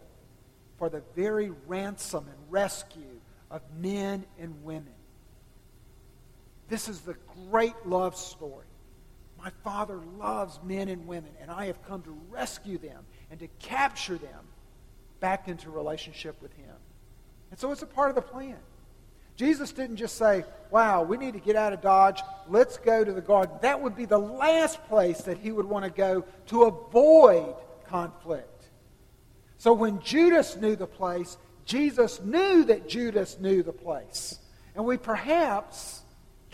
for 0.78 0.88
the 0.88 1.02
very 1.16 1.50
ransom 1.66 2.26
and 2.28 2.36
rescue 2.50 3.20
of 3.50 3.62
men 3.78 4.24
and 4.38 4.62
women. 4.64 4.92
This 6.68 6.88
is 6.88 7.00
the 7.00 7.16
great 7.50 7.74
love 7.84 8.16
story. 8.16 8.66
My 9.38 9.50
Father 9.62 10.00
loves 10.18 10.58
men 10.64 10.88
and 10.88 11.06
women, 11.06 11.30
and 11.40 11.50
I 11.50 11.66
have 11.66 11.82
come 11.86 12.02
to 12.02 12.16
rescue 12.30 12.78
them 12.78 13.04
and 13.30 13.38
to 13.40 13.48
capture 13.58 14.16
them 14.16 14.40
back 15.20 15.48
into 15.48 15.70
relationship 15.70 16.40
with 16.40 16.52
Him. 16.54 16.74
And 17.50 17.60
so 17.60 17.70
it's 17.70 17.82
a 17.82 17.86
part 17.86 18.08
of 18.08 18.14
the 18.14 18.22
plan. 18.22 18.56
Jesus 19.36 19.72
didn't 19.72 19.96
just 19.96 20.16
say, 20.16 20.44
wow, 20.70 21.02
we 21.02 21.16
need 21.16 21.34
to 21.34 21.40
get 21.40 21.56
out 21.56 21.72
of 21.72 21.80
Dodge. 21.80 22.20
Let's 22.48 22.78
go 22.78 23.04
to 23.04 23.12
the 23.12 23.20
garden. 23.20 23.56
That 23.62 23.80
would 23.80 23.96
be 23.96 24.04
the 24.04 24.18
last 24.18 24.84
place 24.86 25.22
that 25.22 25.38
he 25.38 25.50
would 25.50 25.66
want 25.66 25.84
to 25.84 25.90
go 25.90 26.24
to 26.46 26.62
avoid 26.64 27.54
conflict. 27.86 28.66
So 29.58 29.72
when 29.72 30.00
Judas 30.00 30.56
knew 30.56 30.76
the 30.76 30.86
place, 30.86 31.36
Jesus 31.64 32.20
knew 32.20 32.64
that 32.64 32.88
Judas 32.88 33.38
knew 33.40 33.62
the 33.62 33.72
place. 33.72 34.38
And 34.76 34.84
we 34.84 34.98
perhaps 34.98 36.02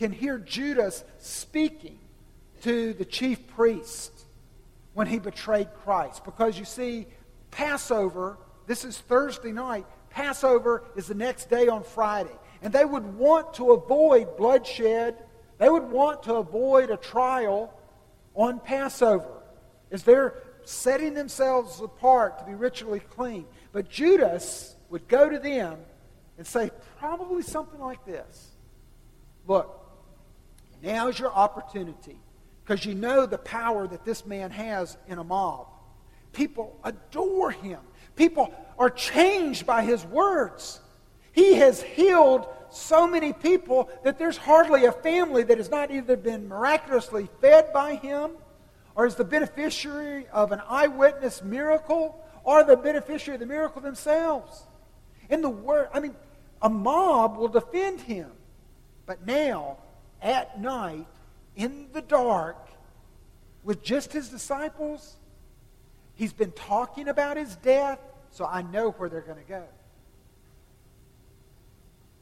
can 0.00 0.12
hear 0.12 0.38
Judas 0.38 1.04
speaking 1.19 1.99
to 2.62 2.95
the 2.95 3.04
chief 3.04 3.47
priest 3.49 4.25
when 4.95 5.07
he 5.07 5.19
betrayed 5.19 5.69
Christ. 5.85 6.25
Because 6.25 6.59
you 6.59 6.64
see, 6.64 7.07
Passover, 7.50 8.38
this 8.66 8.83
is 8.83 8.97
Thursday 8.97 9.52
night, 9.52 9.85
Passover 10.09 10.85
is 10.97 11.07
the 11.07 11.14
next 11.14 11.50
day 11.50 11.69
on 11.69 11.83
Friday. 11.85 12.35
And 12.62 12.73
they 12.73 12.87
would 12.87 13.14
want 13.19 13.52
to 13.54 13.73
avoid 13.73 14.38
bloodshed. 14.38 15.16
They 15.59 15.69
would 15.69 15.90
want 15.90 16.23
to 16.23 16.37
avoid 16.37 16.88
a 16.88 16.97
trial 16.97 17.71
on 18.35 18.59
Passover 18.59 19.42
as 19.90 20.02
they're 20.02 20.33
setting 20.64 21.12
themselves 21.12 21.78
apart 21.83 22.38
to 22.38 22.47
be 22.47 22.54
ritually 22.54 23.00
clean. 23.00 23.45
But 23.73 23.90
Judas 23.90 24.76
would 24.88 25.09
go 25.09 25.28
to 25.28 25.38
them 25.38 25.76
and 26.38 26.47
say 26.47 26.71
probably 26.99 27.42
something 27.42 27.78
like 27.78 28.07
this 28.07 28.47
Look, 29.47 29.79
now's 30.82 31.18
your 31.18 31.32
opportunity 31.32 32.18
because 32.64 32.84
you 32.84 32.94
know 32.94 33.26
the 33.26 33.38
power 33.38 33.87
that 33.87 34.04
this 34.04 34.25
man 34.26 34.50
has 34.50 34.96
in 35.08 35.18
a 35.18 35.25
mob. 35.25 35.66
People 36.32 36.78
adore 36.84 37.50
him, 37.50 37.80
people 38.16 38.52
are 38.78 38.90
changed 38.90 39.66
by 39.66 39.82
his 39.82 40.04
words. 40.04 40.80
He 41.32 41.54
has 41.54 41.82
healed 41.82 42.46
so 42.70 43.06
many 43.06 43.32
people 43.32 43.90
that 44.04 44.18
there's 44.18 44.37
hardly 44.37 44.84
a 44.84 44.92
family 44.92 45.42
that 45.44 45.58
has 45.58 45.70
not 45.70 45.90
either 45.90 46.16
been 46.16 46.49
miraculously 46.49 47.28
fed 47.40 47.72
by 47.72 47.94
him 47.96 48.32
or 48.94 49.06
is 49.06 49.14
the 49.14 49.25
beneficiary 49.25 50.26
of 50.32 50.52
an 50.52 50.60
eyewitness 50.68 51.42
miracle 51.42 52.25
or 52.44 52.64
the 52.64 52.76
beneficiary 52.76 53.37
of 53.37 53.40
the 53.40 53.46
miracle 53.46 53.80
themselves. 53.80 54.66
In 55.28 55.42
the 55.42 55.50
word, 55.50 55.88
I 55.92 56.00
mean, 56.00 56.14
a 56.62 56.68
mob 56.68 57.37
will 57.37 57.49
defend 57.49 58.00
him. 58.00 58.30
But 59.06 59.26
now, 59.26 59.78
at 60.22 60.60
night, 60.60 61.06
in 61.56 61.88
the 61.92 62.02
dark, 62.02 62.56
with 63.64 63.82
just 63.82 64.12
his 64.12 64.28
disciples, 64.28 65.16
he's 66.14 66.32
been 66.32 66.52
talking 66.52 67.08
about 67.08 67.36
his 67.36 67.56
death, 67.56 67.98
so 68.30 68.46
I 68.46 68.62
know 68.62 68.90
where 68.92 69.08
they're 69.08 69.20
going 69.20 69.42
to 69.42 69.48
go. 69.48 69.64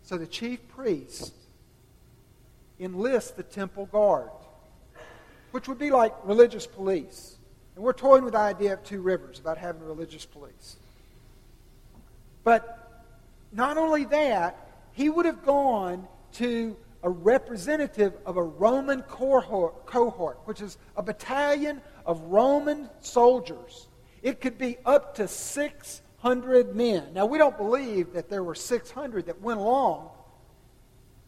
So 0.02 0.16
the 0.16 0.26
chief 0.26 0.66
priest 0.68 1.34
enlists 2.80 3.32
the 3.32 3.42
temple 3.42 3.86
guard, 3.86 4.30
which 5.50 5.68
would 5.68 5.78
be 5.78 5.90
like 5.90 6.14
religious 6.24 6.66
police. 6.66 7.36
And 7.74 7.84
we're 7.84 7.92
toying 7.92 8.24
with 8.24 8.32
the 8.32 8.40
idea 8.40 8.72
of 8.72 8.82
two 8.82 9.00
rivers 9.00 9.38
about 9.38 9.58
having 9.58 9.84
religious 9.84 10.24
police. 10.24 10.76
But 12.42 13.04
not 13.52 13.76
only 13.76 14.04
that, 14.06 14.56
he 14.92 15.10
would 15.10 15.26
have 15.26 15.44
gone 15.44 16.08
to 16.34 16.76
a 17.02 17.10
representative 17.10 18.14
of 18.26 18.36
a 18.36 18.42
Roman 18.42 19.02
cohort, 19.02 20.38
which 20.44 20.60
is 20.60 20.78
a 20.96 21.02
battalion 21.02 21.80
of 22.04 22.20
Roman 22.22 22.90
soldiers. 23.00 23.86
It 24.22 24.40
could 24.40 24.58
be 24.58 24.78
up 24.84 25.14
to 25.16 25.28
600 25.28 26.74
men. 26.74 27.14
Now, 27.14 27.26
we 27.26 27.38
don't 27.38 27.56
believe 27.56 28.12
that 28.14 28.28
there 28.28 28.42
were 28.42 28.54
600 28.54 29.26
that 29.26 29.40
went 29.40 29.60
along, 29.60 30.10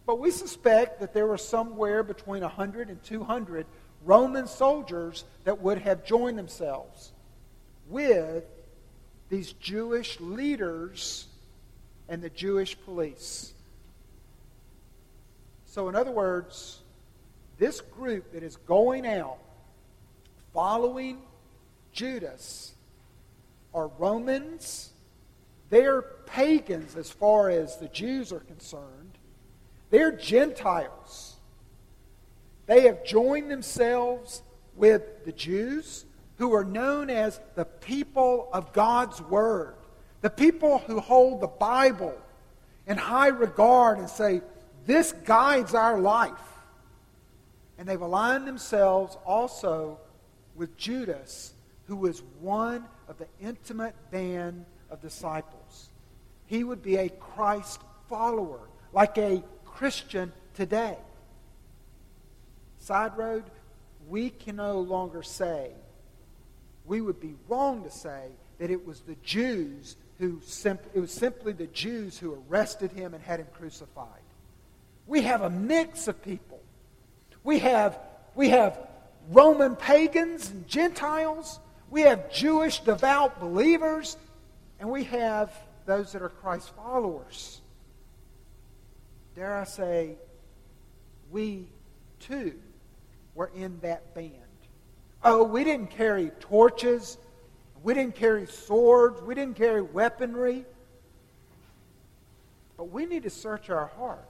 but 0.07 0.19
we 0.19 0.33
suspect 0.33 1.01
that 1.01 1.15
there 1.15 1.27
were 1.27 1.39
somewhere 1.39 2.03
between 2.03 2.43
100 2.43 2.89
and 2.89 3.03
200 3.05 3.67
Roman 4.05 4.49
soldiers 4.49 5.25
that 5.45 5.61
would 5.61 5.79
have 5.79 6.05
joined 6.05 6.37
themselves 6.37 7.13
with 7.89 8.45
these 9.29 9.53
Jewish 9.53 10.19
leaders 10.19 11.29
and 12.09 12.21
the 12.21 12.31
Jewish 12.31 12.77
police. 12.85 13.53
So, 15.71 15.89
in 15.89 15.95
other 15.95 16.11
words, 16.11 16.81
this 17.57 17.81
group 17.81 18.33
that 18.33 18.43
is 18.43 18.57
going 18.57 19.07
out 19.07 19.39
following 20.53 21.19
Judas 21.93 22.75
are 23.73 23.89
Romans. 23.97 24.91
They're 25.69 26.03
pagans 26.03 26.97
as 26.97 27.09
far 27.09 27.51
as 27.51 27.77
the 27.77 27.87
Jews 27.87 28.33
are 28.33 28.41
concerned. 28.41 29.13
They're 29.91 30.11
Gentiles. 30.11 31.37
They 32.67 32.81
have 32.83 33.05
joined 33.05 33.49
themselves 33.49 34.43
with 34.75 35.25
the 35.25 35.33
Jews, 35.33 36.05
who 36.39 36.53
are 36.53 36.65
known 36.65 37.11
as 37.11 37.39
the 37.55 37.65
people 37.65 38.49
of 38.53 38.73
God's 38.73 39.23
Word, 39.23 39.77
the 40.21 40.31
people 40.31 40.79
who 40.79 40.99
hold 40.99 41.41
the 41.41 41.47
Bible 41.47 42.19
in 42.89 42.97
high 42.99 43.29
regard 43.29 43.99
and 43.99 44.11
say, 44.11 44.41
This 44.87 45.13
guides 45.13 45.75
our 45.75 45.99
life. 45.99 46.33
And 47.79 47.89
they've 47.89 48.01
aligned 48.01 48.47
themselves 48.47 49.17
also 49.25 49.99
with 50.55 50.77
Judas, 50.77 51.55
who 51.87 51.97
was 51.97 52.23
one 52.41 52.85
of 53.09 53.17
the 53.19 53.27
intimate 53.41 53.95
band 54.11 54.67
of 54.91 55.01
disciples. 55.01 55.89
He 56.47 56.63
would 56.63 56.83
be 56.83 56.97
a 56.97 57.09
Christ 57.09 57.81
follower, 58.09 58.61
like 58.93 59.17
a 59.17 59.43
Christian 59.65 60.33
today. 60.55 60.99
Side 62.81 63.17
road, 63.17 63.45
we 64.09 64.31
can 64.31 64.57
no 64.57 64.81
longer 64.81 65.23
say, 65.23 65.71
we 66.85 67.01
would 67.01 67.21
be 67.21 67.35
wrong 67.49 67.85
to 67.85 67.91
say 67.91 68.29
that 68.59 68.71
it 68.71 68.85
was 68.85 69.01
the 69.01 69.17
Jews 69.23 69.97
who, 70.19 70.41
it 70.93 71.01
was 71.01 71.13
simply 71.13 71.53
the 71.53 71.69
Jews 71.69 72.19
who 72.19 72.43
arrested 72.51 72.93
him 72.93 73.15
and 73.15 73.23
had 73.23 73.41
him 73.41 73.47
crucified. 73.55 74.20
We 75.11 75.23
have 75.23 75.43
a 75.43 75.51
mix 75.51 76.09
of 76.09 76.23
people. 76.23 76.63
We 77.45 77.59
have, 77.59 77.99
we 78.35 78.49
have 78.49 78.79
Roman 79.31 79.77
pagans 79.77 80.51
and 80.51 80.67
Gentiles. 80.67 81.61
We 81.91 82.03
have 82.03 82.33
Jewish 82.33 82.81
devout 82.81 83.41
believers. 83.41 84.17
And 84.79 84.89
we 84.89 85.05
have 85.05 85.53
those 85.85 86.13
that 86.13 86.23
are 86.23 86.31
Christ 86.31 86.71
followers 86.75 87.61
dare 89.41 89.57
I 89.57 89.65
say, 89.65 90.17
we 91.31 91.67
too 92.19 92.61
were 93.35 93.51
in 93.55 93.81
that 93.81 94.15
band. 94.15 94.35
Oh, 95.25 95.45
we 95.45 95.65
didn't 95.65 95.91
carry 95.91 96.31
torches. 96.41 97.17
We 97.83 97.95
didn't 97.95 98.17
carry 98.17 98.47
swords. 98.47 99.23
We 99.23 99.35
didn't 99.35 99.57
carry 99.57 99.81
weaponry. 99.81 100.67
But 102.77 102.91
we 102.91 103.07
need 103.07 103.23
to 103.23 103.31
search 103.31 103.71
our 103.71 103.87
heart. 103.87 104.30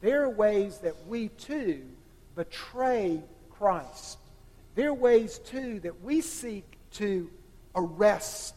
There 0.00 0.22
are 0.22 0.30
ways 0.30 0.78
that 0.78 0.94
we 1.06 1.28
too 1.28 1.82
betray 2.34 3.20
Christ. 3.50 4.18
There 4.74 4.90
are 4.90 4.94
ways 4.94 5.38
too 5.40 5.80
that 5.80 6.02
we 6.02 6.20
seek 6.20 6.64
to 6.92 7.28
arrest 7.74 8.54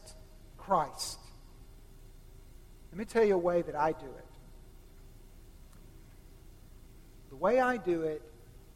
Christ. 0.57 1.17
Let 2.91 2.99
me 2.99 3.05
tell 3.05 3.23
you 3.23 3.35
a 3.35 3.39
way 3.39 3.61
that 3.61 3.75
I 3.75 3.93
do 3.93 4.05
it. 4.05 4.25
The 7.29 7.37
way 7.37 7.59
I 7.59 7.77
do 7.77 8.03
it 8.03 8.21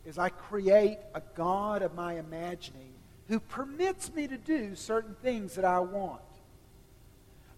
is 0.06 0.18
I 0.18 0.30
create 0.30 0.98
a 1.14 1.22
God 1.36 1.82
of 1.82 1.94
my 1.94 2.14
imagining 2.18 2.94
who 3.28 3.40
permits 3.40 4.14
me 4.14 4.28
to 4.28 4.38
do 4.38 4.76
certain 4.76 5.16
things 5.22 5.56
that 5.56 5.66
I 5.66 5.80
want. 5.80 6.22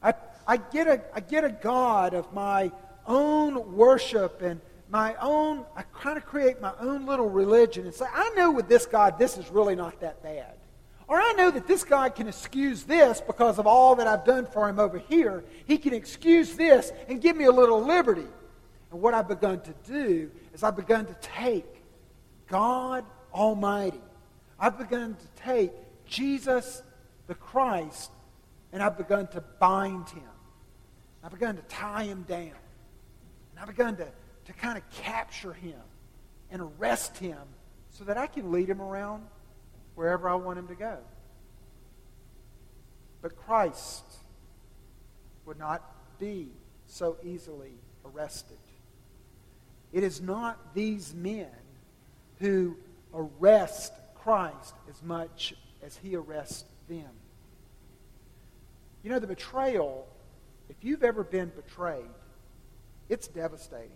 I, 0.01 0.13
I, 0.47 0.57
get, 0.57 0.87
a, 0.87 1.01
I 1.13 1.19
get 1.19 1.43
a 1.43 1.49
God 1.49 2.13
of 2.13 2.33
my 2.33 2.71
own 3.05 3.75
worship 3.75 4.41
and 4.41 4.59
my 4.89 5.15
own, 5.15 5.65
I 5.75 5.83
kind 5.83 6.17
of 6.17 6.25
create 6.25 6.61
my 6.61 6.73
own 6.79 7.05
little 7.05 7.29
religion 7.29 7.85
and 7.85 7.93
say, 7.93 8.05
I 8.11 8.29
know 8.35 8.51
with 8.51 8.67
this 8.69 8.85
God, 8.85 9.19
this 9.19 9.37
is 9.37 9.49
really 9.49 9.75
not 9.75 9.99
that 10.01 10.23
bad. 10.23 10.53
Or 11.07 11.19
I 11.19 11.33
know 11.33 11.51
that 11.51 11.67
this 11.67 11.83
God 11.83 12.15
can 12.15 12.27
excuse 12.27 12.83
this 12.83 13.21
because 13.21 13.59
of 13.59 13.67
all 13.67 13.95
that 13.95 14.07
I've 14.07 14.25
done 14.25 14.45
for 14.45 14.67
him 14.67 14.79
over 14.79 14.97
here. 14.97 15.43
He 15.65 15.77
can 15.77 15.93
excuse 15.93 16.55
this 16.55 16.91
and 17.07 17.21
give 17.21 17.37
me 17.37 17.45
a 17.45 17.51
little 17.51 17.81
liberty. 17.81 18.27
And 18.91 19.01
what 19.01 19.13
I've 19.13 19.27
begun 19.27 19.61
to 19.61 19.73
do 19.85 20.29
is 20.53 20.63
I've 20.63 20.75
begun 20.75 21.05
to 21.05 21.15
take 21.21 21.65
God 22.47 23.05
Almighty. 23.33 24.01
I've 24.59 24.77
begun 24.77 25.15
to 25.15 25.43
take 25.43 25.71
Jesus 26.05 26.81
the 27.27 27.35
Christ 27.35 28.11
and 28.73 28.81
I've 28.81 28.97
begun 28.97 29.27
to 29.27 29.41
bind 29.59 30.09
him. 30.09 30.23
I've 31.23 31.31
begun 31.31 31.55
to 31.55 31.61
tie 31.63 32.03
him 32.03 32.23
down. 32.23 32.39
And 32.41 33.59
I've 33.59 33.67
begun 33.67 33.95
to, 33.97 34.07
to 34.47 34.53
kind 34.53 34.77
of 34.77 34.89
capture 34.89 35.53
him 35.53 35.79
and 36.49 36.61
arrest 36.61 37.17
him 37.17 37.37
so 37.91 38.05
that 38.05 38.17
I 38.17 38.27
can 38.27 38.51
lead 38.51 38.69
him 38.69 38.81
around 38.81 39.23
wherever 39.95 40.29
I 40.29 40.35
want 40.35 40.57
him 40.57 40.67
to 40.67 40.75
go. 40.75 40.97
But 43.21 43.35
Christ 43.35 44.03
would 45.45 45.59
not 45.59 45.83
be 46.17 46.47
so 46.87 47.17
easily 47.23 47.73
arrested. 48.05 48.57
It 49.91 50.03
is 50.03 50.21
not 50.21 50.73
these 50.73 51.13
men 51.13 51.47
who 52.39 52.77
arrest 53.13 53.91
Christ 54.15 54.75
as 54.89 55.01
much 55.03 55.53
as 55.83 55.97
he 55.97 56.15
arrests 56.15 56.63
them. 56.87 57.09
You 59.03 59.09
know, 59.09 59.19
the 59.19 59.27
betrayal, 59.27 60.07
if 60.69 60.77
you've 60.81 61.03
ever 61.03 61.23
been 61.23 61.51
betrayed, 61.55 62.05
it's 63.09 63.27
devastating. 63.27 63.91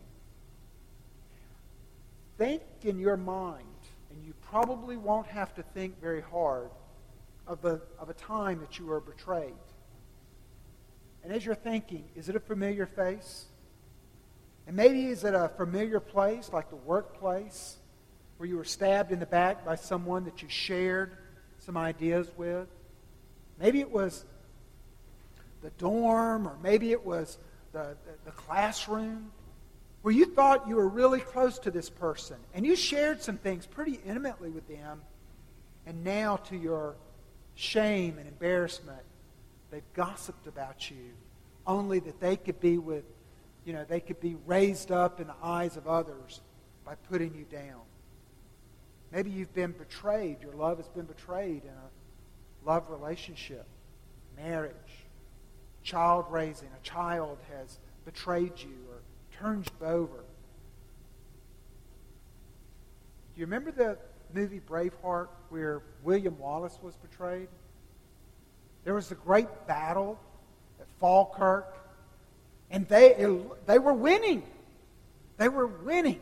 Think 2.38 2.62
in 2.84 3.00
your 3.00 3.18
mind, 3.18 3.66
and 4.10 4.24
you 4.26 4.34
probably 4.42 4.98
won't 4.98 5.28
have 5.28 5.54
to 5.56 5.64
think 5.64 6.00
very 6.02 6.22
hard 6.22 6.70
of, 7.48 7.62
the, 7.62 7.82
of 8.00 8.10
a 8.10 8.14
time 8.14 8.60
that 8.60 8.80
you 8.80 8.86
were 8.86 9.00
betrayed. 9.00 9.54
And 11.24 11.32
as 11.32 11.46
you're 11.46 11.56
thinking, 11.56 12.06
is 12.16 12.30
it 12.30 12.36
a 12.36 12.40
familiar 12.40 12.86
face? 12.86 13.46
And 14.68 14.76
maybe 14.76 15.06
is 15.06 15.24
it 15.24 15.36
a 15.36 15.50
familiar 15.50 16.00
place 16.00 16.50
like 16.52 16.70
the 16.70 16.76
workplace 16.76 17.78
where 18.38 18.48
you 18.48 18.58
were 18.58 18.64
stabbed 18.64 19.12
in 19.12 19.20
the 19.20 19.26
back 19.26 19.66
by 19.66 19.76
someone 19.76 20.26
that 20.26 20.42
you 20.42 20.50
shared 20.50 21.16
some 21.60 21.78
ideas 21.78 22.32
with? 22.38 22.68
Maybe 23.60 23.82
it 23.82 23.92
was 23.92 24.26
the 25.62 25.70
dorm, 25.72 26.48
or 26.48 26.58
maybe 26.64 26.92
it 26.92 27.06
was 27.06 27.38
the, 27.72 27.96
the, 28.06 28.14
the 28.26 28.32
classroom 28.32 29.32
where 30.02 30.14
you 30.14 30.26
thought 30.26 30.68
you 30.68 30.76
were 30.76 30.88
really 30.88 31.20
close 31.20 31.60
to 31.60 31.72
this 31.72 31.90
person 31.90 32.38
and 32.54 32.66
you 32.66 32.76
shared 32.76 33.22
some 33.22 33.38
things 33.38 33.66
pretty 33.66 34.00
intimately 34.06 34.50
with 34.50 34.68
them, 34.68 35.02
and 35.86 36.04
now 36.04 36.38
to 36.38 36.58
your 36.58 36.96
shame 37.56 38.18
and 38.18 38.28
embarrassment, 38.28 39.02
they've 39.70 39.94
gossiped 39.94 40.48
about 40.48 40.90
you 40.90 41.12
only 41.68 42.00
that 42.00 42.20
they 42.20 42.36
could 42.36 42.60
be 42.60 42.78
with 42.78 43.04
you 43.66 43.74
know, 43.74 43.86
they 43.88 44.00
could 44.00 44.20
be 44.20 44.36
raised 44.46 44.92
up 44.92 45.20
in 45.20 45.28
the 45.28 45.36
eyes 45.44 45.78
of 45.78 45.88
others 45.88 46.42
by 46.86 46.96
putting 46.96 47.36
you 47.36 47.46
down. 47.46 47.82
Maybe 49.12 49.30
you've 49.30 49.54
been 49.54 49.74
betrayed. 49.74 50.38
Your 50.42 50.54
love 50.54 50.78
has 50.78 50.88
been 50.88 51.06
betrayed 51.06 51.64
in 51.64 51.70
a 51.70 52.68
love 52.68 52.90
relationship, 52.90 53.66
marriage, 54.36 54.74
child 55.84 56.26
raising. 56.30 56.70
A 56.70 56.84
child 56.84 57.38
has 57.56 57.78
betrayed 58.06 58.54
you 58.58 58.78
or 59.42 59.48
turned 59.48 59.70
you 59.80 59.88
over. 59.88 60.24
Do 63.34 63.40
you 63.40 63.46
remember 63.46 63.72
the 63.72 63.98
movie 64.34 64.60
Braveheart 64.60 65.28
where 65.50 65.82
William 66.04 66.38
Wallace 66.38 66.78
was 66.82 66.96
betrayed? 66.96 67.48
There 68.84 68.94
was 68.94 69.12
a 69.12 69.16
great 69.16 69.48
battle 69.68 70.20
at 70.80 70.88
Falkirk 71.00 71.78
and 72.70 72.88
they, 72.88 73.16
they 73.66 73.80
were 73.80 73.94
winning. 73.94 74.44
They 75.38 75.50
were 75.50 75.68
winning. 75.68 76.22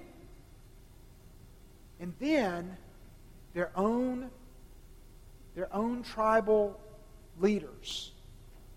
And 1.99 2.13
then 2.19 2.77
their 3.53 3.71
own, 3.75 4.29
their 5.55 5.73
own 5.73 6.03
tribal 6.03 6.79
leaders 7.39 8.11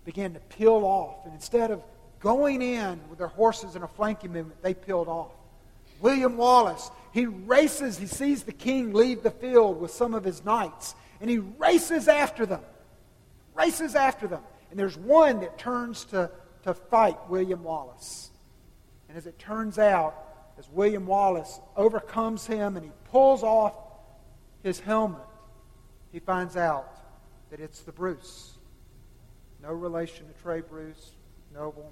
began 0.05 0.33
to 0.33 0.39
peel 0.39 0.85
off. 0.85 1.25
And 1.25 1.33
instead 1.33 1.71
of 1.71 1.81
going 2.23 2.63
in 2.63 2.99
with 3.09 3.19
their 3.19 3.27
horses 3.27 3.75
in 3.75 3.83
a 3.83 3.87
flanking 3.87 4.33
movement, 4.33 4.59
they 4.63 4.73
peeled 4.73 5.07
off. 5.07 5.31
William 6.01 6.35
Wallace, 6.35 6.89
he 7.11 7.27
races, 7.27 7.99
he 7.99 8.07
sees 8.07 8.41
the 8.43 8.51
king 8.51 8.93
leave 8.93 9.21
the 9.21 9.29
field 9.31 9.79
with 9.79 9.91
some 9.91 10.15
of 10.15 10.23
his 10.23 10.43
knights, 10.43 10.95
and 11.21 11.29
he 11.29 11.37
races 11.37 12.07
after 12.07 12.47
them. 12.47 12.61
Races 13.53 13.93
after 13.93 14.27
them. 14.27 14.41
And 14.71 14.79
there's 14.79 14.97
one 14.97 15.41
that 15.41 15.59
turns 15.59 16.05
to 16.05 16.31
to 16.63 16.73
fight 16.73 17.17
William 17.29 17.63
Wallace. 17.63 18.31
And 19.07 19.17
as 19.17 19.27
it 19.27 19.37
turns 19.37 19.77
out, 19.77 20.15
as 20.57 20.69
William 20.69 21.05
Wallace 21.05 21.59
overcomes 21.75 22.47
him 22.47 22.77
and 22.77 22.85
he 22.85 22.91
pulls 23.11 23.43
off 23.43 23.75
his 24.63 24.79
helmet, 24.79 25.21
he 26.11 26.19
finds 26.19 26.55
out 26.55 26.89
that 27.51 27.59
it's 27.59 27.81
the 27.81 27.91
Bruce. 27.91 28.57
No 29.61 29.71
relation 29.71 30.25
to 30.27 30.33
Trey 30.41 30.61
Bruce, 30.61 31.11
noble. 31.53 31.91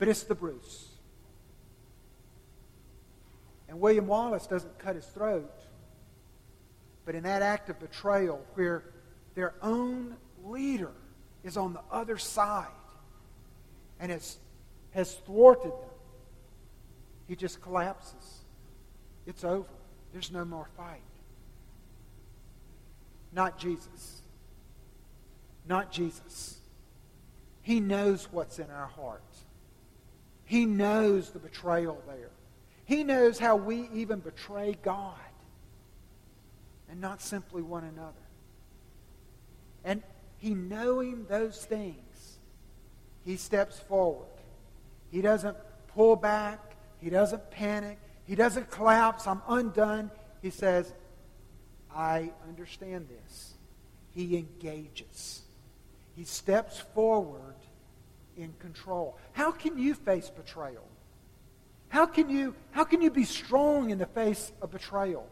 But 0.00 0.08
it's 0.08 0.22
the 0.22 0.34
Bruce. 0.34 0.88
And 3.68 3.78
William 3.78 4.06
Wallace 4.06 4.46
doesn't 4.46 4.78
cut 4.78 4.96
his 4.96 5.04
throat, 5.04 5.52
but 7.04 7.14
in 7.14 7.22
that 7.24 7.42
act 7.42 7.68
of 7.68 7.78
betrayal, 7.78 8.44
where 8.54 8.82
their 9.34 9.54
own 9.62 10.16
leader 10.42 10.90
is 11.44 11.58
on 11.58 11.74
the 11.74 11.82
other 11.92 12.16
side 12.16 12.66
and 14.00 14.10
has, 14.10 14.38
has 14.92 15.14
thwarted 15.14 15.70
them, 15.70 15.90
he 17.28 17.36
just 17.36 17.60
collapses. 17.60 18.40
It's 19.26 19.44
over. 19.44 19.68
There's 20.12 20.32
no 20.32 20.46
more 20.46 20.68
fight. 20.78 21.02
Not 23.32 23.58
Jesus. 23.58 24.22
Not 25.68 25.92
Jesus. 25.92 26.58
He 27.60 27.80
knows 27.80 28.28
what's 28.32 28.58
in 28.58 28.70
our 28.70 28.86
hearts. 28.86 29.44
He 30.50 30.66
knows 30.66 31.30
the 31.30 31.38
betrayal 31.38 32.02
there. 32.08 32.32
He 32.84 33.04
knows 33.04 33.38
how 33.38 33.54
we 33.54 33.88
even 33.94 34.18
betray 34.18 34.76
God 34.82 35.14
and 36.90 37.00
not 37.00 37.22
simply 37.22 37.62
one 37.62 37.84
another. 37.84 38.26
And 39.84 40.02
he 40.38 40.54
knowing 40.54 41.24
those 41.26 41.64
things, 41.64 42.38
he 43.24 43.36
steps 43.36 43.78
forward. 43.78 44.26
He 45.12 45.20
doesn't 45.20 45.56
pull 45.94 46.16
back. 46.16 46.58
He 47.00 47.10
doesn't 47.10 47.52
panic. 47.52 48.00
He 48.26 48.34
doesn't 48.34 48.72
collapse. 48.72 49.28
I'm 49.28 49.42
undone. 49.46 50.10
He 50.42 50.50
says, 50.50 50.92
I 51.94 52.32
understand 52.48 53.06
this. 53.08 53.54
He 54.10 54.36
engages. 54.36 55.42
He 56.16 56.24
steps 56.24 56.80
forward 56.92 57.54
in 58.42 58.52
control. 58.58 59.16
How 59.32 59.50
can 59.50 59.78
you 59.78 59.94
face 59.94 60.30
betrayal? 60.30 60.86
How 61.88 62.06
can 62.06 62.30
you, 62.30 62.54
how 62.70 62.84
can 62.84 63.02
you 63.02 63.10
be 63.10 63.24
strong 63.24 63.90
in 63.90 63.98
the 63.98 64.06
face 64.06 64.52
of 64.62 64.70
betrayal? 64.70 65.26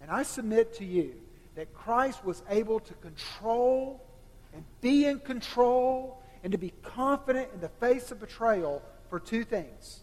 And 0.00 0.10
I 0.10 0.22
submit 0.22 0.74
to 0.74 0.84
you 0.84 1.14
that 1.54 1.72
Christ 1.72 2.24
was 2.24 2.42
able 2.50 2.80
to 2.80 2.94
control 2.94 4.04
and 4.52 4.64
be 4.80 5.06
in 5.06 5.20
control 5.20 6.22
and 6.42 6.52
to 6.52 6.58
be 6.58 6.72
confident 6.82 7.48
in 7.54 7.60
the 7.60 7.70
face 7.70 8.10
of 8.10 8.20
betrayal 8.20 8.82
for 9.08 9.18
two 9.18 9.44
things. 9.44 10.02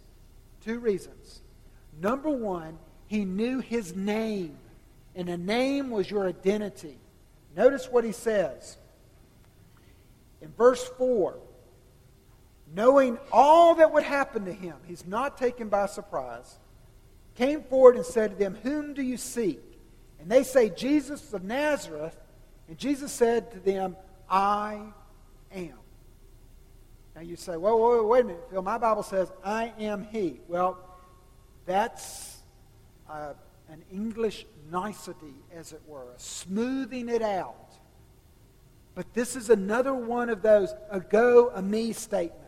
Two 0.64 0.80
reasons. 0.80 1.42
Number 2.00 2.30
one, 2.30 2.80
he 3.08 3.26
knew 3.26 3.60
his 3.60 3.96
name, 3.96 4.58
and 5.16 5.30
a 5.30 5.38
name 5.38 5.90
was 5.90 6.10
your 6.10 6.28
identity. 6.28 6.98
Notice 7.56 7.90
what 7.92 8.04
he 8.04 8.12
says. 8.12 8.78
In 10.42 10.52
verse 10.54 10.90
4, 10.98 11.38
knowing 12.74 13.18
all 13.32 13.76
that 13.76 13.92
would 13.94 14.04
happen 14.04 14.46
to 14.46 14.54
him, 14.54 14.76
he's 14.86 15.06
not 15.06 15.38
taken 15.38 15.70
by 15.70 15.86
surprise, 15.86 16.58
came 17.36 17.64
forward 17.64 17.96
and 17.96 18.06
said 18.06 18.32
to 18.32 18.38
them, 18.38 18.58
Whom 18.64 18.94
do 18.94 19.02
you 19.02 19.18
seek? 19.18 19.60
And 20.20 20.30
they 20.30 20.44
say, 20.44 20.70
Jesus 20.70 21.34
of 21.34 21.44
Nazareth. 21.44 22.18
And 22.68 22.78
Jesus 22.78 23.12
said 23.12 23.52
to 23.52 23.60
them, 23.60 23.98
I 24.30 24.80
am. 25.54 25.74
Now 27.16 27.22
you 27.22 27.36
say, 27.36 27.58
well, 27.58 27.80
wait, 27.80 28.06
wait 28.06 28.22
a 28.22 28.28
minute, 28.28 28.48
Phil. 28.50 28.62
My 28.62 28.78
Bible 28.78 29.04
says, 29.04 29.32
I 29.44 29.74
am 29.80 30.08
he. 30.12 30.40
Well, 30.48 30.80
that's 31.66 32.38
uh, 33.10 33.34
an 33.70 33.84
English 33.92 34.46
nicety, 34.72 35.36
as 35.54 35.74
it 35.74 35.82
were, 35.88 36.14
smoothing 36.18 37.10
it 37.10 37.22
out. 37.22 37.74
But 38.96 39.14
this 39.14 39.36
is 39.36 39.50
another 39.50 39.94
one 39.94 40.30
of 40.30 40.42
those 40.42 40.74
ego 40.96 41.52
eimi 41.56 41.96
statements 41.96 42.42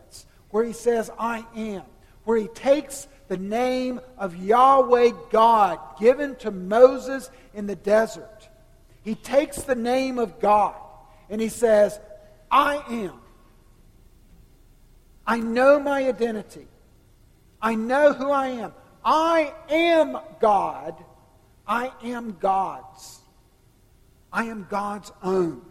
where 0.54 0.62
he 0.62 0.72
says, 0.72 1.10
I 1.18 1.44
am, 1.56 1.82
where 2.22 2.38
he 2.38 2.46
takes 2.46 3.08
the 3.26 3.36
name 3.36 4.00
of 4.16 4.36
Yahweh 4.36 5.10
God 5.32 5.80
given 5.98 6.36
to 6.36 6.52
Moses 6.52 7.28
in 7.54 7.66
the 7.66 7.74
desert. 7.74 8.48
He 9.02 9.16
takes 9.16 9.64
the 9.64 9.74
name 9.74 10.16
of 10.20 10.38
God 10.38 10.76
and 11.28 11.40
he 11.40 11.48
says, 11.48 11.98
I 12.52 12.76
am. 12.88 13.14
I 15.26 15.40
know 15.40 15.80
my 15.80 16.06
identity. 16.06 16.68
I 17.60 17.74
know 17.74 18.12
who 18.12 18.30
I 18.30 18.46
am. 18.50 18.74
I 19.04 19.52
am 19.68 20.20
God. 20.38 20.94
I 21.66 21.90
am 22.04 22.36
God's. 22.38 23.22
I 24.32 24.44
am 24.44 24.68
God's 24.70 25.10
own. 25.20 25.62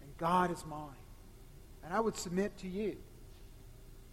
And 0.00 0.16
God 0.16 0.52
is 0.52 0.64
mine. 0.64 0.94
And 1.82 1.92
I 1.92 1.98
would 1.98 2.16
submit 2.16 2.56
to 2.58 2.68
you 2.68 2.98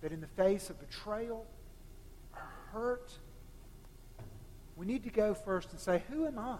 that 0.02 0.12
in 0.12 0.22
the 0.22 0.28
face 0.28 0.70
of 0.70 0.80
betrayal 0.80 1.46
or 2.34 2.48
hurt, 2.72 3.12
we 4.76 4.86
need 4.86 5.04
to 5.04 5.10
go 5.10 5.34
first 5.34 5.72
and 5.72 5.80
say, 5.80 6.04
Who 6.10 6.26
am 6.26 6.40
I? 6.40 6.58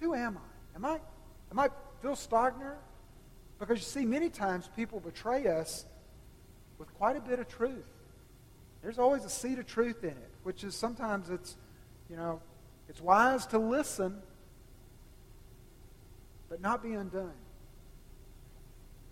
Who 0.00 0.14
am 0.14 0.36
I? 0.36 0.76
Am 0.76 0.84
I, 0.84 1.00
am 1.50 1.58
I 1.58 1.68
Phil 2.00 2.12
Stogner? 2.12 2.74
Because 3.58 3.78
you 3.78 3.84
see, 3.84 4.04
many 4.04 4.28
times 4.28 4.68
people 4.74 5.00
betray 5.00 5.46
us 5.46 5.86
with 6.78 6.92
quite 6.94 7.16
a 7.16 7.20
bit 7.20 7.38
of 7.38 7.48
truth. 7.48 7.86
There's 8.82 8.98
always 8.98 9.24
a 9.24 9.30
seed 9.30 9.58
of 9.60 9.66
truth 9.66 10.02
in 10.02 10.10
it, 10.10 10.30
which 10.42 10.64
is 10.64 10.74
sometimes 10.74 11.30
it's, 11.30 11.56
you 12.10 12.16
know, 12.16 12.40
it's 12.88 13.00
wise 13.00 13.46
to 13.46 13.58
listen, 13.58 14.20
but 16.50 16.60
not 16.60 16.82
be 16.82 16.92
undone. 16.92 17.32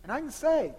And 0.03 0.11
I 0.11 0.21
can 0.21 0.31
say, 0.31 0.73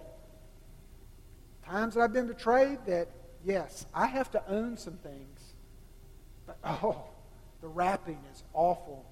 times 1.64 1.94
that 1.94 2.00
I've 2.00 2.12
been 2.12 2.26
betrayed 2.26 2.78
that, 2.86 3.08
yes, 3.44 3.86
I 3.94 4.06
have 4.06 4.30
to 4.32 4.42
own 4.48 4.76
some 4.76 4.94
things. 4.94 5.54
But, 6.46 6.58
oh, 6.64 7.04
the 7.60 7.68
wrapping 7.68 8.18
is 8.32 8.42
awful. 8.52 9.04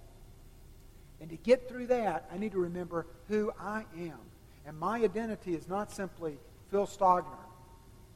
And 1.21 1.31
to 1.31 1.37
get 1.37 1.69
through 1.69 1.89
that, 1.89 2.29
I 2.33 2.39
need 2.39 2.53
to 2.53 2.59
remember 2.59 3.07
who 3.29 3.53
I 3.59 3.85
am. 3.97 4.19
And 4.67 4.79
my 4.79 5.03
identity 5.03 5.55
is 5.55 5.69
not 5.69 5.93
simply 5.93 6.39
Phil 6.71 6.87
Stogner. 6.87 7.25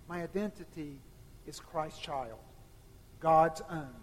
My 0.09 0.23
identity 0.23 0.99
is 1.47 1.61
Christ's 1.61 2.01
child, 2.01 2.39
God's 3.21 3.63
own, 3.71 3.95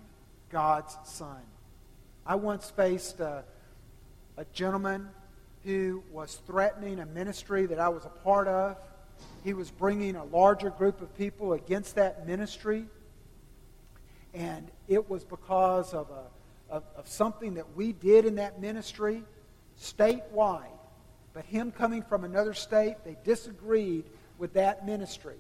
God's 0.50 0.98
son. 1.04 1.42
I 2.26 2.36
once 2.36 2.70
faced 2.70 3.20
a, 3.20 3.44
a 4.38 4.46
gentleman 4.54 5.10
who 5.64 6.04
was 6.12 6.40
threatening 6.48 7.00
a 7.00 7.06
ministry 7.06 7.66
that 7.68 7.80
I 7.80 7.90
was 7.90 8.06
a 8.06 8.10
part 8.10 8.48
of 8.48 8.78
he 9.44 9.54
was 9.54 9.72
bringing 9.72 10.16
a 10.16 10.24
larger 10.26 10.70
group 10.70 11.02
of 11.02 11.16
people 11.18 11.54
against 11.54 11.96
that 11.96 12.28
ministry. 12.28 12.86
And 14.34 14.70
it 14.88 15.10
was 15.10 15.24
because 15.24 15.94
of, 15.94 16.10
a, 16.10 16.74
of, 16.74 16.84
of 16.96 17.08
something 17.08 17.56
that 17.56 17.76
we 17.76 17.92
did 17.92 18.26
in 18.26 18.36
that 18.36 18.62
ministry 18.62 19.24
statewide. 19.80 20.66
But 21.34 21.46
him 21.46 21.72
coming 21.72 22.04
from 22.04 22.24
another 22.24 22.54
state, 22.54 22.98
they 23.04 23.18
disagreed 23.24 24.06
with 24.38 24.54
that 24.54 24.86
ministry. 24.86 25.38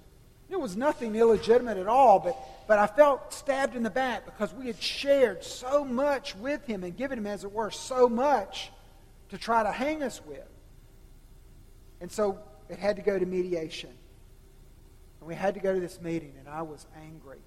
It 0.50 0.60
was 0.60 0.76
nothing 0.76 1.16
illegitimate 1.16 1.78
at 1.78 1.88
all, 1.88 2.20
but, 2.20 2.36
but 2.68 2.78
I 2.78 2.88
felt 2.88 3.34
stabbed 3.34 3.76
in 3.76 3.84
the 3.84 3.90
back 3.90 4.26
because 4.26 4.54
we 4.54 4.68
had 4.68 4.82
shared 4.82 5.44
so 5.44 5.86
much 5.86 6.36
with 6.36 6.66
him 6.66 6.84
and 6.84 6.96
given 6.96 7.18
him, 7.18 7.28
as 7.28 7.46
it 7.46 7.52
were, 7.52 7.72
so 7.72 8.10
much 8.10 8.70
to 9.30 9.38
try 9.38 9.64
to 9.64 9.72
hang 9.72 10.04
us 10.04 10.22
with. 10.26 10.48
And 12.02 12.12
so 12.12 12.40
it 12.72 12.80
had 12.80 12.96
to 12.96 13.02
go 13.02 13.20
to 13.20 13.26
mediation. 13.26 13.92
And 15.20 15.28
we 15.28 15.36
had 15.36 15.54
to 15.56 15.60
go 15.60 15.74
to 15.74 15.80
this 15.80 16.02
meeting, 16.02 16.34
and 16.40 16.48
I 16.48 16.62
was 16.62 16.88
angry. 17.04 17.40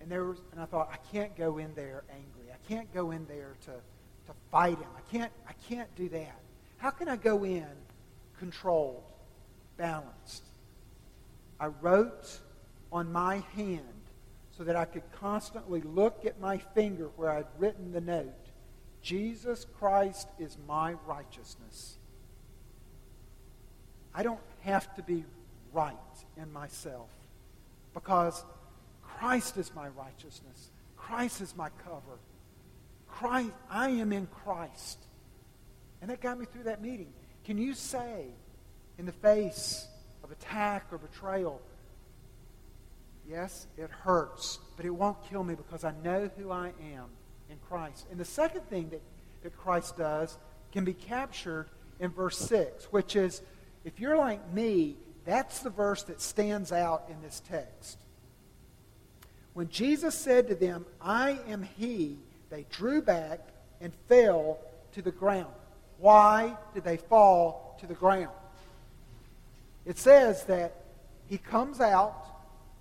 And 0.00 0.10
there 0.10 0.24
was, 0.24 0.38
and 0.52 0.60
I 0.60 0.64
thought, 0.64 0.90
I 0.92 0.96
can't 1.12 1.36
go 1.36 1.58
in 1.58 1.74
there 1.74 2.02
angry. 2.10 2.52
I 2.52 2.68
can't 2.68 2.92
go 2.92 3.12
in 3.12 3.24
there 3.26 3.56
to, 3.66 3.70
to 3.70 4.38
fight 4.50 4.78
him. 4.78 4.88
I 4.96 5.16
can't, 5.16 5.32
I 5.48 5.52
can't 5.68 5.94
do 5.94 6.08
that. 6.08 6.40
How 6.78 6.90
can 6.90 7.08
I 7.08 7.16
go 7.16 7.44
in 7.44 7.66
controlled, 8.38 9.02
balanced? 9.76 10.44
I 11.60 11.66
wrote 11.66 12.38
on 12.90 13.12
my 13.12 13.44
hand 13.54 13.84
so 14.56 14.64
that 14.64 14.74
I 14.76 14.86
could 14.86 15.04
constantly 15.12 15.82
look 15.82 16.26
at 16.26 16.40
my 16.40 16.58
finger 16.58 17.10
where 17.16 17.30
I'd 17.30 17.46
written 17.58 17.92
the 17.92 18.00
note 18.00 18.34
Jesus 19.02 19.66
Christ 19.78 20.28
is 20.38 20.58
my 20.66 20.94
righteousness. 21.06 21.96
I 24.14 24.22
don't 24.22 24.40
have 24.60 24.94
to 24.96 25.02
be 25.02 25.24
right 25.72 25.96
in 26.36 26.52
myself 26.52 27.08
because 27.94 28.44
Christ 29.02 29.56
is 29.56 29.72
my 29.74 29.88
righteousness. 29.88 30.70
Christ 30.96 31.40
is 31.40 31.56
my 31.56 31.68
cover. 31.84 32.18
Christ, 33.08 33.52
I 33.70 33.90
am 33.90 34.12
in 34.12 34.26
Christ. 34.26 34.98
And 36.00 36.10
that 36.10 36.20
got 36.20 36.38
me 36.38 36.46
through 36.46 36.64
that 36.64 36.82
meeting. 36.82 37.12
Can 37.44 37.58
you 37.58 37.74
say, 37.74 38.26
in 38.98 39.06
the 39.06 39.12
face 39.12 39.86
of 40.22 40.30
attack 40.30 40.86
or 40.90 40.98
betrayal, 40.98 41.60
Yes, 43.30 43.68
it 43.78 43.90
hurts, 43.90 44.58
but 44.76 44.84
it 44.84 44.90
won't 44.90 45.16
kill 45.28 45.44
me 45.44 45.54
because 45.54 45.84
I 45.84 45.92
know 46.02 46.28
who 46.36 46.50
I 46.50 46.72
am 46.94 47.04
in 47.48 47.58
Christ. 47.68 48.06
And 48.10 48.18
the 48.18 48.24
second 48.24 48.62
thing 48.68 48.88
that, 48.90 49.00
that 49.44 49.56
Christ 49.56 49.96
does 49.96 50.36
can 50.72 50.84
be 50.84 50.94
captured 50.94 51.66
in 52.00 52.10
verse 52.10 52.36
6, 52.38 52.86
which 52.86 53.14
is 53.14 53.42
if 53.84 53.98
you're 53.98 54.16
like 54.16 54.52
me, 54.52 54.96
that's 55.24 55.60
the 55.60 55.70
verse 55.70 56.02
that 56.04 56.20
stands 56.20 56.72
out 56.72 57.04
in 57.10 57.20
this 57.22 57.40
text. 57.48 57.98
When 59.54 59.68
Jesus 59.68 60.14
said 60.14 60.48
to 60.48 60.54
them, 60.54 60.86
I 61.00 61.38
am 61.48 61.62
he, 61.62 62.18
they 62.50 62.66
drew 62.70 63.02
back 63.02 63.40
and 63.80 63.92
fell 64.08 64.58
to 64.92 65.02
the 65.02 65.10
ground. 65.10 65.52
Why 65.98 66.56
did 66.74 66.84
they 66.84 66.96
fall 66.96 67.76
to 67.80 67.86
the 67.86 67.94
ground? 67.94 68.30
It 69.84 69.98
says 69.98 70.44
that 70.44 70.74
he 71.28 71.38
comes 71.38 71.80
out. 71.80 72.26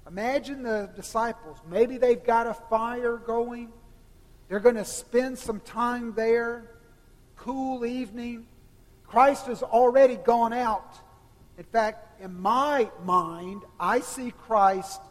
Imagine 0.07 0.63
the 0.63 0.89
disciples. 0.95 1.57
Maybe 1.69 1.97
they've 1.97 2.23
got 2.23 2.47
a 2.47 2.53
fire 2.53 3.17
going. 3.17 3.69
They're 4.47 4.59
going 4.59 4.75
to 4.75 4.85
spend 4.85 5.37
some 5.37 5.59
time 5.59 6.13
there. 6.13 6.71
Cool 7.35 7.85
evening. 7.85 8.47
Christ 9.09 9.47
has 9.47 9.63
already 9.63 10.15
gone 10.15 10.53
out. 10.53 10.97
In 11.57 11.63
fact, 11.63 12.21
in 12.21 12.39
my 12.39 12.89
mind, 13.03 13.63
I 13.79 14.01
see 14.01 14.31
Christ 14.31 15.01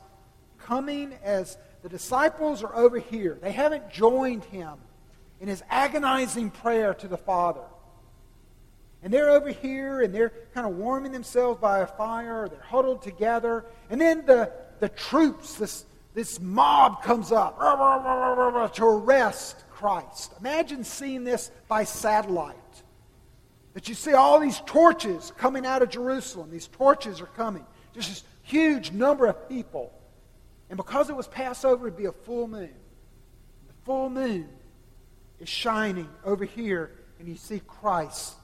coming 0.59 1.15
as 1.23 1.59
the 1.83 1.89
disciples 1.89 2.63
are 2.63 2.75
over 2.75 2.99
here. 2.99 3.39
They 3.41 3.53
haven't 3.53 3.91
joined 3.91 4.45
him 4.45 4.75
in 5.41 5.49
his 5.49 5.63
agonizing 5.69 6.51
prayer 6.51 6.95
to 6.95 7.09
the 7.09 7.17
Father. 7.17 7.65
And 9.03 9.13
they're 9.13 9.31
over 9.31 9.51
here 9.51 10.01
and 10.03 10.15
they're 10.15 10.33
kind 10.55 10.67
of 10.67 10.77
warming 10.77 11.13
themselves 11.13 11.61
by 11.61 11.81
a 11.81 11.87
fire. 11.87 12.49
They're 12.49 12.61
huddled 12.61 13.03
together. 13.03 13.65
And 13.91 14.01
then 14.01 14.27
the, 14.27 14.53
the 14.81 14.89
troops, 14.89 15.55
this, 15.55 15.85
this 16.15 16.41
mob 16.41 17.03
comes 17.03 17.31
up 17.31 17.59
to 18.75 18.85
arrest 18.85 19.65
Christ. 19.71 20.33
Imagine 20.41 20.83
seeing 20.83 21.25
this 21.25 21.51
by 21.69 21.85
satellite. 21.85 22.57
That 23.79 23.89
you 23.89 23.95
see 23.95 24.13
all 24.13 24.41
these 24.41 24.61
torches 24.67 25.33
coming 25.39 25.65
out 25.65 25.83
of 25.83 25.89
Jerusalem. 25.89 26.51
These 26.51 26.67
torches 26.67 27.21
are 27.21 27.27
coming. 27.27 27.65
Just 27.95 28.09
this 28.09 28.25
huge 28.43 28.91
number 28.91 29.27
of 29.27 29.49
people. 29.49 29.93
And 30.69 30.77
because 30.77 31.11
it 31.11 31.15
was 31.15 31.29
Passover, 31.29 31.87
it'd 31.87 31.97
be 31.97 32.07
a 32.07 32.13
full 32.13 32.49
moon. 32.49 32.75
The 33.69 33.75
full 33.85 34.11
moon 34.11 34.49
is 35.39 35.49
shining 35.49 36.09
over 36.25 36.45
here, 36.45 36.91
and 37.21 37.29
you 37.29 37.37
see 37.37 37.61
Christ 37.69 38.35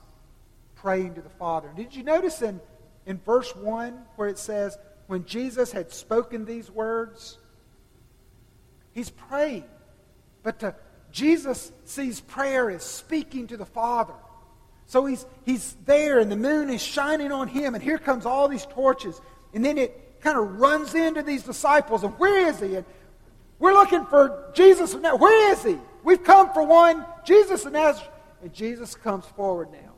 praying 0.77 1.14
to 1.14 1.20
the 1.20 1.31
Father. 1.31 1.68
Did 1.75 1.97
you 1.97 2.05
notice 2.05 2.40
in, 2.40 2.61
in 3.05 3.18
verse 3.18 3.57
1 3.57 3.92
where 4.14 4.29
it 4.29 4.38
says, 4.38 4.79
when 5.09 5.25
Jesus 5.25 5.73
had 5.73 5.90
spoken 5.90 6.44
these 6.44 6.70
words, 6.70 7.38
he's 8.92 9.11
praying. 9.11 9.64
But 10.44 10.61
to, 10.61 10.77
Jesus 11.11 11.73
sees 11.87 12.20
prayer 12.20 12.70
as 12.70 12.85
speaking 12.85 13.49
to 13.49 13.57
the 13.57 13.66
Father. 13.66 14.14
So 14.87 15.07
he's, 15.07 15.25
he's 15.44 15.77
there, 15.87 16.18
and 16.18 16.31
the 16.31 16.37
moon 16.37 16.70
is 16.70 16.83
shining 16.83 17.33
on 17.33 17.49
him, 17.49 17.75
and 17.75 17.83
here 17.83 17.99
comes 17.99 18.27
all 18.27 18.49
these 18.49 18.66
torches. 18.66 19.20
And 19.53 19.64
then 19.64 19.79
it 19.79 20.20
kind 20.20 20.38
of 20.38 20.61
runs 20.61 20.94
into 20.94 21.23
these 21.23 21.42
disciples, 21.42 22.05
and 22.05 22.12
where 22.18 22.49
is 22.49 22.61
he? 22.61 22.77
And 22.77 22.85
we're 23.59 23.73
looking 23.73 24.05
for 24.07 24.51
Jesus. 24.55 24.94
Where 24.94 25.53
is 25.53 25.62
he? 25.62 25.79
We've 26.03 26.23
come 26.23 26.53
for 26.53 26.62
one, 26.62 27.05
Jesus 27.25 27.64
of 27.64 27.73
Nazareth. 27.73 28.11
And 28.42 28.53
Jesus 28.53 28.94
comes 28.94 29.25
forward 29.25 29.70
now 29.73 29.94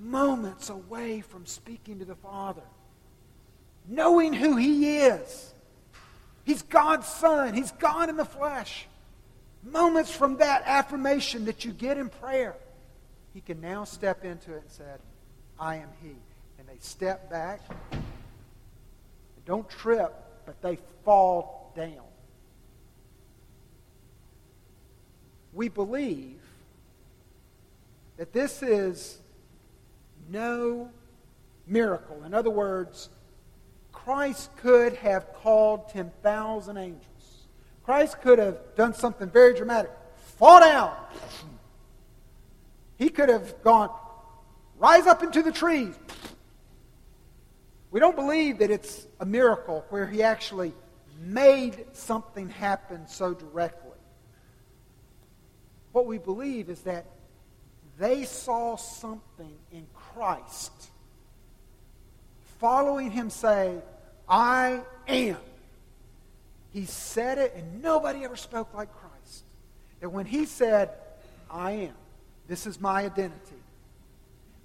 moments 0.00 0.70
away 0.70 1.20
from 1.20 1.46
speaking 1.46 1.98
to 1.98 2.04
the 2.04 2.14
Father, 2.16 2.62
knowing 3.86 4.32
who 4.32 4.56
He 4.56 4.98
is. 4.98 5.54
He's 6.44 6.62
God's 6.62 7.06
Son, 7.06 7.54
He's 7.54 7.72
God 7.72 8.08
in 8.08 8.16
the 8.16 8.24
flesh. 8.24 8.86
Moments 9.62 10.10
from 10.10 10.38
that 10.38 10.62
affirmation 10.64 11.44
that 11.44 11.64
you 11.64 11.72
get 11.72 11.98
in 11.98 12.08
prayer, 12.08 12.56
He 13.32 13.40
can 13.40 13.60
now 13.60 13.84
step 13.84 14.24
into 14.24 14.54
it 14.54 14.62
and 14.62 14.70
say, 14.70 14.84
I 15.58 15.76
am 15.76 15.88
He. 16.02 16.16
And 16.58 16.68
they 16.68 16.78
step 16.80 17.30
back. 17.30 17.60
And 17.92 18.02
don't 19.44 19.68
trip, 19.68 20.14
but 20.46 20.60
they 20.62 20.78
fall 21.04 21.72
down. 21.76 22.04
We 25.52 25.68
believe 25.68 26.40
that 28.16 28.32
this 28.32 28.62
is 28.62 29.18
no 30.28 30.90
miracle. 31.66 32.22
In 32.24 32.34
other 32.34 32.50
words, 32.50 33.08
Christ 33.92 34.50
could 34.56 34.94
have 34.94 35.32
called 35.34 35.88
10,000 35.88 36.76
angels. 36.76 37.04
Christ 37.84 38.20
could 38.20 38.38
have 38.38 38.58
done 38.76 38.94
something 38.94 39.28
very 39.28 39.54
dramatic. 39.54 39.90
Fall 40.38 40.60
down. 40.60 40.94
He 43.00 43.08
could 43.08 43.30
have 43.30 43.62
gone, 43.64 43.88
rise 44.78 45.06
up 45.06 45.22
into 45.22 45.42
the 45.42 45.50
trees. 45.50 45.94
We 47.90 47.98
don't 47.98 48.14
believe 48.14 48.58
that 48.58 48.70
it's 48.70 49.06
a 49.18 49.24
miracle 49.24 49.86
where 49.88 50.06
he 50.06 50.22
actually 50.22 50.74
made 51.18 51.86
something 51.94 52.50
happen 52.50 53.08
so 53.08 53.32
directly. 53.32 53.98
What 55.92 56.04
we 56.04 56.18
believe 56.18 56.68
is 56.68 56.82
that 56.82 57.06
they 57.98 58.24
saw 58.24 58.76
something 58.76 59.56
in 59.72 59.86
Christ, 59.94 60.70
following 62.58 63.10
him 63.10 63.30
say, 63.30 63.78
I 64.28 64.82
am. 65.08 65.38
He 66.74 66.84
said 66.84 67.38
it, 67.38 67.54
and 67.56 67.82
nobody 67.82 68.24
ever 68.24 68.36
spoke 68.36 68.74
like 68.74 68.90
Christ. 68.92 69.44
That 70.00 70.10
when 70.10 70.26
he 70.26 70.44
said, 70.44 70.90
I 71.50 71.70
am, 71.72 71.94
this 72.50 72.66
is 72.66 72.80
my 72.80 73.04
identity, 73.04 73.62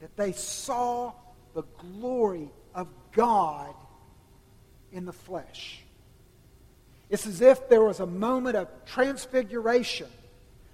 that 0.01 0.17
they 0.17 0.31
saw 0.31 1.13
the 1.53 1.61
glory 1.77 2.49
of 2.73 2.87
God 3.11 3.75
in 4.91 5.05
the 5.05 5.13
flesh. 5.13 5.83
It's 7.11 7.27
as 7.27 7.41
if 7.41 7.69
there 7.69 7.83
was 7.83 7.99
a 7.99 8.07
moment 8.07 8.55
of 8.55 8.69
transfiguration, 8.87 10.07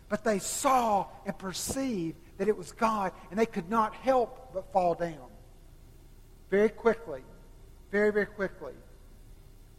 but 0.08 0.24
they 0.24 0.40
saw 0.40 1.06
and 1.26 1.38
perceived 1.38 2.16
that 2.38 2.48
it 2.48 2.56
was 2.56 2.72
God, 2.72 3.12
and 3.30 3.38
they 3.38 3.46
could 3.46 3.70
not 3.70 3.94
help 3.94 4.54
but 4.54 4.72
fall 4.72 4.96
down. 4.96 5.18
Very 6.50 6.70
quickly, 6.70 7.24
very, 7.92 8.14
very 8.14 8.26
quickly, 8.26 8.74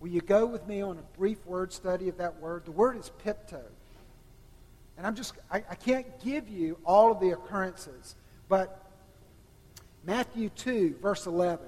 will 0.01 0.11
you 0.11 0.21
go 0.21 0.45
with 0.45 0.68
me 0.68 0.83
on 0.83 0.99
a 0.99 1.18
brief 1.18 1.47
word 1.47 1.73
study 1.73 2.11
of 2.11 2.18
that 2.18 2.40
word? 2.42 2.66
The 2.66 2.73
word 2.73 2.99
is 2.99 3.11
pipto. 3.25 3.62
And 5.03 5.09
I'm 5.09 5.17
just, 5.17 5.33
I, 5.51 5.65
I 5.69 5.75
can't 5.75 6.07
give 6.23 6.49
you 6.49 6.79
all 6.85 7.11
of 7.11 7.19
the 7.19 7.31
occurrences, 7.31 8.15
but 8.49 8.88
Matthew 10.05 10.49
2, 10.49 10.99
verse 11.03 11.27
11. 11.27 11.67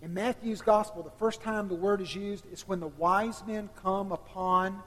In 0.00 0.14
Matthew's 0.14 0.62
gospel, 0.62 1.02
the 1.02 1.10
first 1.10 1.42
time 1.42 1.68
the 1.68 1.74
word 1.74 2.00
is 2.00 2.14
used 2.14 2.46
is 2.50 2.66
when 2.66 2.80
the 2.80 2.88
wise 2.88 3.42
men 3.46 3.68
come 3.82 4.10
upon 4.10 4.82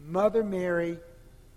Mother 0.00 0.42
Mary 0.42 0.98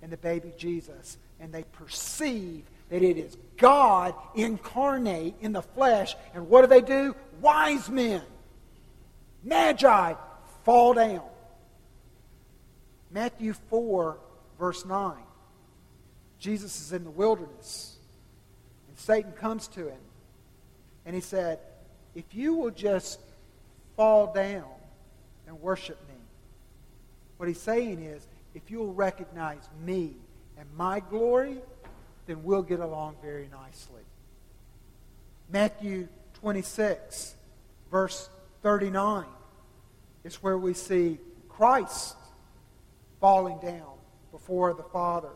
and 0.02 0.12
the 0.12 0.18
baby 0.18 0.52
Jesus 0.58 1.18
and 1.40 1.54
they 1.54 1.64
perceive 1.64 2.66
that 2.90 3.02
it 3.02 3.18
is 3.18 3.38
God 3.56 4.14
incarnate 4.36 5.36
in 5.40 5.54
the 5.54 5.62
flesh. 5.62 6.14
And 6.34 6.50
what 6.50 6.64
do 6.64 6.68
they 6.68 6.82
do? 6.82 7.16
Wise 7.40 7.88
men, 7.90 8.24
magi, 9.46 10.16
fall 10.66 10.94
down. 10.94 11.22
Matthew 13.10 13.54
4, 13.70 14.18
verse 14.60 14.86
9. 14.86 15.16
Jesus 16.38 16.80
is 16.82 16.94
in 16.94 17.04
the 17.04 17.10
wilderness, 17.10 17.98
and 18.88 18.98
Satan 18.98 19.32
comes 19.32 19.68
to 19.70 19.88
him, 19.88 20.02
and 21.06 21.16
he 21.16 21.22
said, 21.22 21.60
If 22.14 22.26
you 22.34 22.54
will 22.54 22.72
just 22.72 23.20
fall 23.96 24.32
down 24.34 24.66
and 25.48 25.60
worship 25.62 25.98
me, 26.08 26.16
what 27.38 27.48
he's 27.48 27.60
saying 27.60 28.02
is, 28.02 28.28
if 28.54 28.70
you'll 28.70 28.94
recognize 28.94 29.68
me 29.86 30.14
and 30.58 30.68
my 30.76 31.00
glory, 31.00 31.58
then 32.26 32.44
we'll 32.44 32.62
get 32.62 32.80
along 32.80 33.16
very 33.22 33.50
nicely. 33.52 34.02
Matthew 35.50 36.08
26, 36.42 37.36
verse 37.90 38.30
39, 38.62 39.26
is 40.24 40.36
where 40.44 40.58
we 40.58 40.74
see 40.74 41.18
Christ 41.48 42.16
falling 43.20 43.58
down 43.60 43.99
before 44.32 44.74
the 44.74 44.84
Father. 44.84 45.30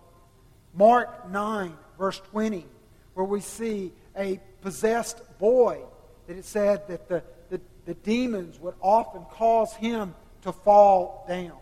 Mark 0.73 1.29
9, 1.29 1.77
verse 1.97 2.19
20, 2.32 2.65
where 3.13 3.25
we 3.25 3.39
see 3.41 3.91
a 4.17 4.39
possessed 4.62 5.21
boy, 5.39 5.79
that 6.27 6.38
it 6.38 6.45
said 6.45 6.88
that 6.88 7.08
the, 7.08 7.23
the, 7.49 7.62
the 7.86 7.93
demons 7.95 8.60
would 8.60 8.75
often 8.82 9.23
cause 9.32 9.73
him 9.75 10.15
to 10.41 10.51
fall 10.51 11.25
down. 11.27 11.58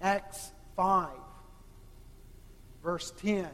Acts 0.00 0.52
5, 0.76 1.08
verse 2.82 3.12
10, 3.22 3.48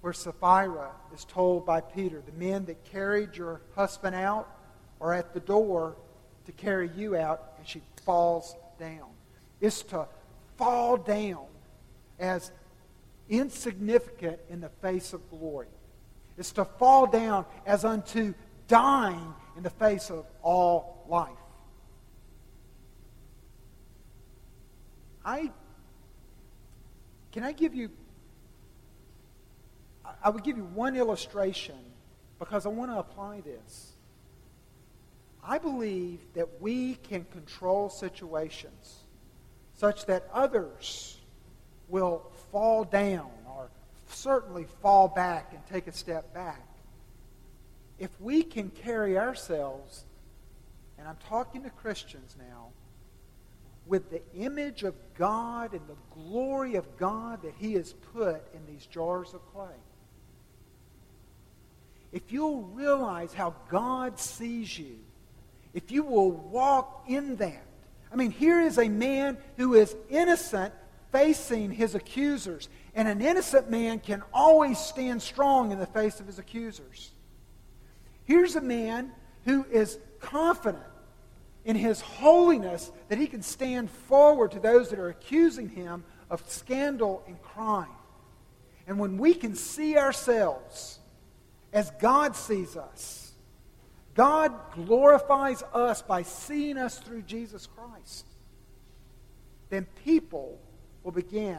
where 0.00 0.12
Sapphira 0.12 0.90
is 1.14 1.24
told 1.24 1.66
by 1.66 1.80
Peter, 1.80 2.22
The 2.24 2.32
men 2.32 2.64
that 2.66 2.84
carried 2.84 3.36
your 3.36 3.60
husband 3.74 4.16
out 4.16 4.48
are 5.00 5.12
at 5.12 5.34
the 5.34 5.40
door 5.40 5.96
to 6.46 6.52
carry 6.52 6.90
you 6.96 7.14
out, 7.14 7.52
and 7.58 7.68
she 7.68 7.82
falls 8.04 8.56
down. 8.80 9.10
It's 9.60 9.82
to 9.84 10.06
fall 10.56 10.96
down 10.96 11.44
as 12.18 12.50
insignificant 13.28 14.38
in 14.48 14.60
the 14.60 14.68
face 14.68 15.12
of 15.12 15.28
glory. 15.30 15.68
It's 16.36 16.52
to 16.52 16.64
fall 16.64 17.06
down 17.06 17.44
as 17.66 17.84
unto 17.84 18.34
dying 18.68 19.34
in 19.56 19.62
the 19.62 19.70
face 19.70 20.10
of 20.10 20.24
all 20.42 21.04
life. 21.08 21.30
I 25.24 25.50
can 27.32 27.42
I 27.42 27.52
give 27.52 27.74
you 27.74 27.90
I 30.22 30.30
would 30.30 30.42
give 30.42 30.56
you 30.56 30.64
one 30.64 30.96
illustration 30.96 31.76
because 32.38 32.66
I 32.66 32.70
want 32.70 32.90
to 32.90 32.98
apply 32.98 33.42
this. 33.42 33.92
I 35.44 35.58
believe 35.58 36.20
that 36.34 36.60
we 36.60 36.94
can 36.94 37.24
control 37.24 37.88
situations 37.88 39.04
such 39.74 40.06
that 40.06 40.28
others 40.32 41.17
will 41.88 42.22
fall 42.52 42.84
down 42.84 43.30
or 43.46 43.68
certainly 44.08 44.66
fall 44.82 45.08
back 45.08 45.52
and 45.52 45.60
take 45.66 45.86
a 45.86 45.92
step 45.92 46.32
back. 46.34 46.62
If 47.98 48.10
we 48.20 48.42
can 48.42 48.70
carry 48.70 49.18
ourselves, 49.18 50.04
and 50.98 51.08
I'm 51.08 51.18
talking 51.28 51.62
to 51.64 51.70
Christians 51.70 52.36
now, 52.38 52.68
with 53.86 54.10
the 54.10 54.20
image 54.36 54.84
of 54.84 54.94
God 55.16 55.72
and 55.72 55.80
the 55.88 55.96
glory 56.14 56.74
of 56.74 56.96
God 56.98 57.42
that 57.42 57.54
He 57.58 57.72
has 57.74 57.94
put 58.12 58.42
in 58.54 58.66
these 58.66 58.86
jars 58.86 59.32
of 59.32 59.40
clay. 59.52 59.74
If 62.12 62.30
you'll 62.30 62.62
realize 62.62 63.32
how 63.32 63.54
God 63.68 64.18
sees 64.18 64.78
you, 64.78 64.98
if 65.74 65.90
you 65.90 66.02
will 66.04 66.30
walk 66.30 67.04
in 67.08 67.36
that. 67.36 67.64
I 68.12 68.16
mean, 68.16 68.30
here 68.30 68.60
is 68.60 68.78
a 68.78 68.88
man 68.88 69.36
who 69.56 69.74
is 69.74 69.94
innocent 70.08 70.72
facing 71.12 71.70
his 71.70 71.94
accusers. 71.94 72.68
And 72.94 73.08
an 73.08 73.20
innocent 73.20 73.70
man 73.70 74.00
can 74.00 74.22
always 74.32 74.78
stand 74.78 75.22
strong 75.22 75.72
in 75.72 75.78
the 75.78 75.86
face 75.86 76.20
of 76.20 76.26
his 76.26 76.38
accusers. 76.38 77.10
Here's 78.24 78.56
a 78.56 78.60
man 78.60 79.12
who 79.44 79.64
is 79.70 79.98
confident 80.20 80.84
in 81.64 81.76
his 81.76 82.00
holiness 82.00 82.90
that 83.08 83.18
he 83.18 83.26
can 83.26 83.42
stand 83.42 83.90
forward 83.90 84.52
to 84.52 84.60
those 84.60 84.90
that 84.90 84.98
are 84.98 85.08
accusing 85.08 85.68
him 85.68 86.04
of 86.30 86.42
scandal 86.50 87.22
and 87.26 87.40
crime. 87.42 87.88
And 88.86 88.98
when 88.98 89.18
we 89.18 89.34
can 89.34 89.54
see 89.54 89.96
ourselves 89.96 90.98
as 91.72 91.90
God 92.00 92.36
sees 92.36 92.76
us, 92.76 93.32
God 94.14 94.52
glorifies 94.74 95.62
us 95.72 96.02
by 96.02 96.22
seeing 96.22 96.76
us 96.76 96.98
through 96.98 97.22
Jesus 97.22 97.66
Christ, 97.66 98.26
then 99.70 99.86
people 100.04 100.58
will 101.08 101.22
begin 101.22 101.56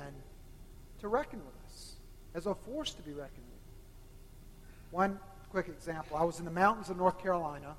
to 0.99 1.07
reckon 1.07 1.39
with 1.39 1.55
us 1.65 1.95
as 2.35 2.45
a 2.45 2.53
force 2.53 2.93
to 2.93 3.01
be 3.01 3.09
reckoned 3.09 3.47
with. 3.49 4.93
One 4.93 5.19
quick 5.49 5.67
example 5.69 6.17
I 6.17 6.23
was 6.23 6.37
in 6.37 6.45
the 6.45 6.51
mountains 6.51 6.91
of 6.91 6.97
North 6.97 7.17
Carolina 7.17 7.75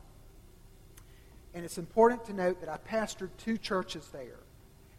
and 1.55 1.65
it's 1.65 1.79
important 1.79 2.25
to 2.25 2.33
note 2.33 2.59
that 2.59 2.69
I 2.69 2.77
pastored 2.79 3.31
two 3.39 3.57
churches 3.57 4.09
there. 4.13 4.41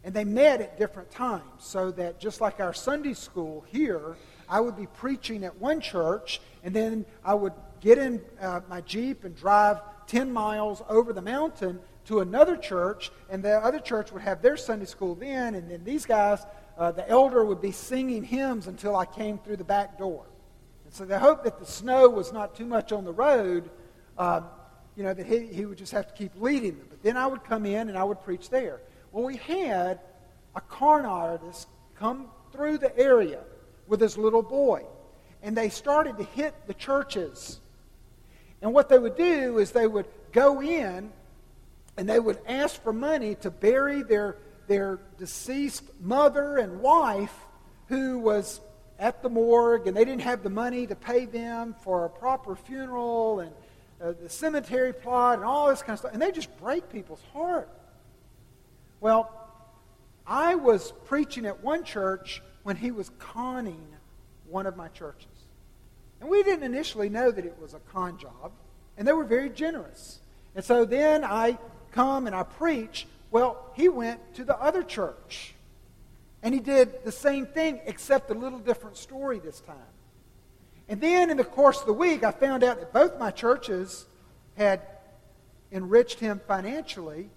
And 0.02 0.14
they 0.14 0.24
met 0.24 0.62
at 0.62 0.78
different 0.78 1.10
times, 1.10 1.42
so 1.58 1.90
that 1.90 2.18
just 2.18 2.40
like 2.40 2.58
our 2.58 2.72
Sunday 2.72 3.12
school 3.12 3.66
here, 3.68 4.16
I 4.48 4.60
would 4.60 4.76
be 4.76 4.86
preaching 4.86 5.44
at 5.44 5.54
one 5.58 5.78
church, 5.78 6.40
and 6.64 6.74
then 6.74 7.04
I 7.22 7.34
would 7.34 7.52
get 7.82 7.98
in 7.98 8.22
uh, 8.40 8.60
my 8.70 8.80
Jeep 8.80 9.24
and 9.24 9.36
drive 9.36 9.80
10 10.06 10.32
miles 10.32 10.82
over 10.88 11.12
the 11.12 11.22
mountain 11.22 11.80
to 12.06 12.20
another 12.20 12.56
church, 12.56 13.10
and 13.30 13.42
the 13.42 13.58
other 13.58 13.78
church 13.78 14.12
would 14.12 14.22
have 14.22 14.42
their 14.42 14.56
Sunday 14.56 14.86
school 14.86 15.14
then, 15.14 15.54
and 15.54 15.70
then 15.70 15.84
these 15.84 16.04
guys, 16.04 16.44
uh, 16.78 16.92
the 16.92 17.08
elder 17.08 17.44
would 17.44 17.60
be 17.60 17.72
singing 17.72 18.24
hymns 18.24 18.66
until 18.66 18.96
I 18.96 19.04
came 19.04 19.38
through 19.38 19.56
the 19.56 19.64
back 19.64 19.98
door. 19.98 20.24
And 20.84 20.94
so 20.94 21.04
they 21.04 21.18
hoped 21.18 21.44
that 21.44 21.58
the 21.58 21.66
snow 21.66 22.08
was 22.08 22.32
not 22.32 22.54
too 22.54 22.66
much 22.66 22.92
on 22.92 23.04
the 23.04 23.12
road. 23.12 23.70
Um, 24.18 24.44
you 24.96 25.02
know, 25.02 25.14
that 25.14 25.26
he, 25.26 25.46
he 25.46 25.64
would 25.64 25.78
just 25.78 25.92
have 25.92 26.06
to 26.08 26.14
keep 26.14 26.32
leading 26.40 26.76
them. 26.76 26.86
But 26.88 27.02
then 27.02 27.16
I 27.16 27.26
would 27.26 27.44
come 27.44 27.64
in 27.64 27.88
and 27.88 27.96
I 27.96 28.04
would 28.04 28.22
preach 28.22 28.50
there. 28.50 28.80
Well, 29.10 29.24
we 29.24 29.36
had 29.36 30.00
a 30.54 30.60
corn 30.60 31.06
artist 31.06 31.68
come 31.98 32.26
through 32.52 32.78
the 32.78 32.96
area 32.98 33.40
with 33.86 34.00
his 34.00 34.18
little 34.18 34.42
boy. 34.42 34.84
And 35.42 35.56
they 35.56 35.70
started 35.70 36.18
to 36.18 36.24
hit 36.24 36.54
the 36.66 36.74
churches. 36.74 37.60
And 38.60 38.72
what 38.72 38.88
they 38.88 38.98
would 38.98 39.16
do 39.16 39.58
is 39.58 39.72
they 39.72 39.86
would 39.86 40.06
go 40.32 40.60
in 40.60 41.10
and 41.96 42.08
they 42.08 42.20
would 42.20 42.38
ask 42.46 42.82
for 42.82 42.92
money 42.92 43.34
to 43.36 43.50
bury 43.50 44.02
their, 44.02 44.36
their 44.72 44.98
deceased 45.18 45.84
mother 46.00 46.56
and 46.56 46.80
wife 46.80 47.34
who 47.88 48.18
was 48.18 48.58
at 48.98 49.22
the 49.22 49.28
morgue 49.28 49.86
and 49.86 49.94
they 49.94 50.02
didn't 50.02 50.22
have 50.22 50.42
the 50.42 50.48
money 50.48 50.86
to 50.86 50.94
pay 50.94 51.26
them 51.26 51.74
for 51.82 52.06
a 52.06 52.08
proper 52.08 52.56
funeral 52.56 53.40
and 53.40 53.52
uh, 54.02 54.14
the 54.22 54.30
cemetery 54.30 54.94
plot 54.94 55.34
and 55.34 55.44
all 55.44 55.68
this 55.68 55.82
kind 55.82 55.90
of 55.92 55.98
stuff. 55.98 56.12
And 56.14 56.22
they 56.22 56.32
just 56.32 56.56
break 56.58 56.88
people's 56.88 57.20
heart. 57.34 57.68
Well, 59.00 59.30
I 60.26 60.54
was 60.54 60.94
preaching 61.04 61.44
at 61.44 61.62
one 61.62 61.84
church 61.84 62.40
when 62.62 62.76
he 62.76 62.92
was 62.92 63.10
conning 63.18 63.86
one 64.48 64.66
of 64.66 64.74
my 64.74 64.88
churches. 64.88 65.26
And 66.22 66.30
we 66.30 66.42
didn't 66.44 66.64
initially 66.64 67.10
know 67.10 67.30
that 67.30 67.44
it 67.44 67.58
was 67.60 67.74
a 67.74 67.80
con 67.92 68.16
job, 68.16 68.52
and 68.96 69.06
they 69.06 69.12
were 69.12 69.24
very 69.24 69.50
generous. 69.50 70.20
And 70.54 70.64
so 70.64 70.86
then 70.86 71.24
I 71.24 71.58
come 71.90 72.26
and 72.26 72.34
I 72.34 72.44
preach. 72.44 73.06
Well, 73.32 73.72
he 73.74 73.88
went 73.88 74.34
to 74.34 74.44
the 74.44 74.56
other 74.60 74.84
church. 74.84 75.54
And 76.42 76.54
he 76.54 76.60
did 76.60 77.04
the 77.04 77.12
same 77.12 77.46
thing, 77.46 77.80
except 77.86 78.30
a 78.30 78.34
little 78.34 78.58
different 78.58 78.96
story 78.96 79.38
this 79.38 79.60
time. 79.60 79.76
And 80.88 81.00
then 81.00 81.30
in 81.30 81.36
the 81.36 81.44
course 81.44 81.80
of 81.80 81.86
the 81.86 81.92
week, 81.92 82.24
I 82.24 82.32
found 82.32 82.62
out 82.62 82.78
that 82.80 82.92
both 82.92 83.18
my 83.18 83.30
churches 83.30 84.06
had 84.56 84.82
enriched 85.70 86.20
him 86.20 86.40
financially. 86.46 87.30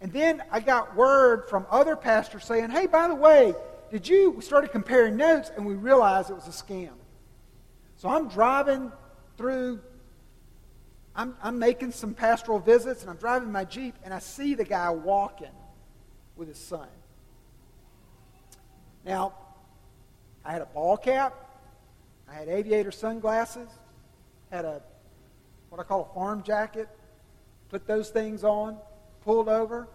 And 0.00 0.12
then 0.12 0.42
I 0.50 0.60
got 0.60 0.94
word 0.94 1.48
from 1.48 1.66
other 1.70 1.96
pastors 1.96 2.44
saying, 2.44 2.70
hey, 2.70 2.86
by 2.86 3.08
the 3.08 3.14
way, 3.14 3.54
did 3.90 4.06
you? 4.06 4.30
We 4.30 4.42
started 4.42 4.70
comparing 4.70 5.16
notes 5.16 5.50
and 5.56 5.66
we 5.66 5.74
realized 5.74 6.30
it 6.30 6.34
was 6.34 6.46
a 6.46 6.50
scam. 6.50 6.92
So 7.96 8.08
I'm 8.08 8.28
driving 8.28 8.92
through, 9.36 9.80
I'm, 11.14 11.36
I'm 11.42 11.58
making 11.58 11.92
some 11.92 12.14
pastoral 12.14 12.58
visits 12.58 13.02
and 13.02 13.10
I'm 13.10 13.16
driving 13.16 13.52
my 13.52 13.64
Jeep 13.64 13.94
and 14.04 14.14
I 14.14 14.18
see 14.18 14.54
the 14.54 14.64
guy 14.64 14.90
walking 14.90 15.52
with 16.36 16.48
his 16.48 16.58
son. 16.58 16.88
Now, 19.04 19.34
I 20.44 20.52
had 20.52 20.62
a 20.62 20.66
ball 20.66 20.96
cap 20.96 21.42
I 22.32 22.36
had 22.36 22.48
aviator 22.48 22.90
sunglasses, 22.90 23.68
had 24.50 24.64
a 24.64 24.80
what 25.68 25.80
I 25.80 25.84
call 25.84 26.08
a 26.10 26.14
farm 26.14 26.42
jacket, 26.42 26.88
put 27.68 27.86
those 27.86 28.10
things 28.10 28.42
on, 28.44 28.78
pulled 29.22 29.48
over. 29.48 29.88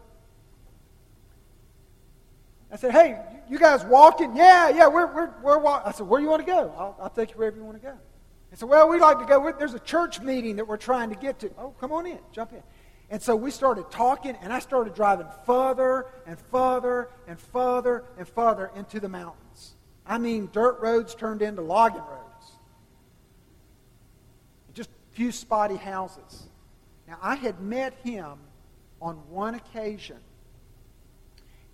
I 2.71 2.75
said, 2.75 2.91
hey, 2.91 3.19
you 3.49 3.57
guys 3.57 3.83
walking? 3.85 4.35
Yeah, 4.35 4.69
yeah, 4.69 4.87
we're, 4.87 5.07
we're, 5.07 5.31
we're 5.41 5.57
walking. 5.59 5.87
I 5.87 5.91
said, 5.93 6.07
where 6.07 6.19
do 6.19 6.25
you 6.25 6.29
want 6.29 6.45
to 6.45 6.51
go? 6.51 6.73
I'll, 6.77 6.97
I'll 7.01 7.09
take 7.09 7.31
you 7.31 7.37
wherever 7.37 7.55
you 7.55 7.63
want 7.63 7.81
to 7.81 7.87
go. 7.87 7.97
I 8.51 8.55
said, 8.55 8.69
well, 8.69 8.87
we'd 8.87 9.01
like 9.01 9.19
to 9.19 9.25
go. 9.25 9.51
There's 9.57 9.73
a 9.73 9.79
church 9.79 10.21
meeting 10.21 10.55
that 10.55 10.67
we're 10.67 10.77
trying 10.77 11.09
to 11.09 11.15
get 11.15 11.39
to. 11.39 11.51
Oh, 11.57 11.73
come 11.79 11.91
on 11.91 12.05
in. 12.05 12.19
Jump 12.31 12.53
in. 12.53 12.63
And 13.09 13.21
so 13.21 13.35
we 13.35 13.51
started 13.51 13.89
talking, 13.91 14.37
and 14.41 14.51
I 14.51 14.59
started 14.59 14.93
driving 14.93 15.27
further 15.45 16.07
and 16.25 16.39
further 16.39 17.09
and 17.27 17.39
further 17.39 18.05
and 18.17 18.27
further 18.27 18.71
into 18.75 18.99
the 18.99 19.09
mountains. 19.09 19.75
I 20.05 20.17
mean, 20.17 20.49
dirt 20.51 20.79
roads 20.81 21.15
turned 21.15 21.41
into 21.41 21.61
logging 21.61 22.01
roads 22.01 22.27
just 24.77 24.89
a 24.91 25.15
few 25.15 25.31
spotty 25.31 25.75
houses. 25.75 26.43
Now, 27.07 27.17
I 27.21 27.35
had 27.35 27.59
met 27.59 27.95
him 28.03 28.37
on 29.01 29.15
one 29.29 29.55
occasion. 29.55 30.17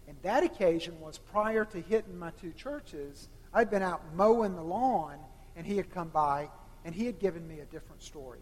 And 0.08 0.16
that 0.22 0.44
occasion 0.44 1.00
was 1.00 1.18
prior 1.18 1.66
to 1.66 1.82
hitting 1.82 2.18
my 2.18 2.32
two 2.42 2.54
churches. 2.54 3.28
I'd 3.54 3.70
been 3.70 3.82
out 3.82 4.02
mowing 4.16 4.56
the 4.56 4.62
lawn, 4.62 5.18
and 5.56 5.66
he 5.66 5.76
had 5.78 5.92
come 5.92 6.10
by, 6.10 6.50
and 6.86 6.94
he 6.94 7.06
had 7.06 7.20
given 7.20 7.48
me 7.48 7.60
a 7.60 7.66
different 7.66 8.02
story. 8.02 8.40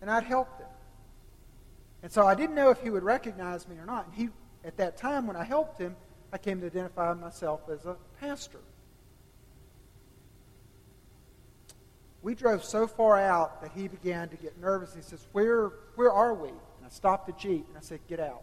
And 0.00 0.10
I'd 0.10 0.24
helped 0.24 0.60
him. 0.60 0.68
And 2.02 2.12
so 2.12 2.26
I 2.26 2.34
didn't 2.34 2.54
know 2.54 2.70
if 2.70 2.80
he 2.80 2.90
would 2.90 3.02
recognize 3.02 3.66
me 3.66 3.76
or 3.76 3.86
not. 3.86 4.06
And 4.06 4.14
he, 4.14 4.28
at 4.64 4.76
that 4.76 4.96
time, 4.96 5.26
when 5.26 5.36
I 5.36 5.44
helped 5.44 5.80
him, 5.80 5.96
I 6.32 6.38
came 6.38 6.60
to 6.60 6.66
identify 6.66 7.14
myself 7.14 7.62
as 7.70 7.86
a 7.86 7.96
pastor. 8.20 8.60
we 12.26 12.34
drove 12.34 12.64
so 12.64 12.88
far 12.88 13.20
out 13.20 13.62
that 13.62 13.70
he 13.72 13.86
began 13.86 14.28
to 14.28 14.34
get 14.34 14.60
nervous. 14.60 14.92
He 14.92 15.00
says, 15.00 15.24
Where, 15.30 15.68
where 15.94 16.10
are 16.10 16.34
we? 16.34 16.48
And 16.48 16.84
I 16.84 16.88
stopped 16.88 17.28
the 17.28 17.32
Jeep 17.34 17.64
and 17.68 17.78
I 17.78 17.80
said, 17.80 18.00
Get 18.08 18.18
out. 18.18 18.42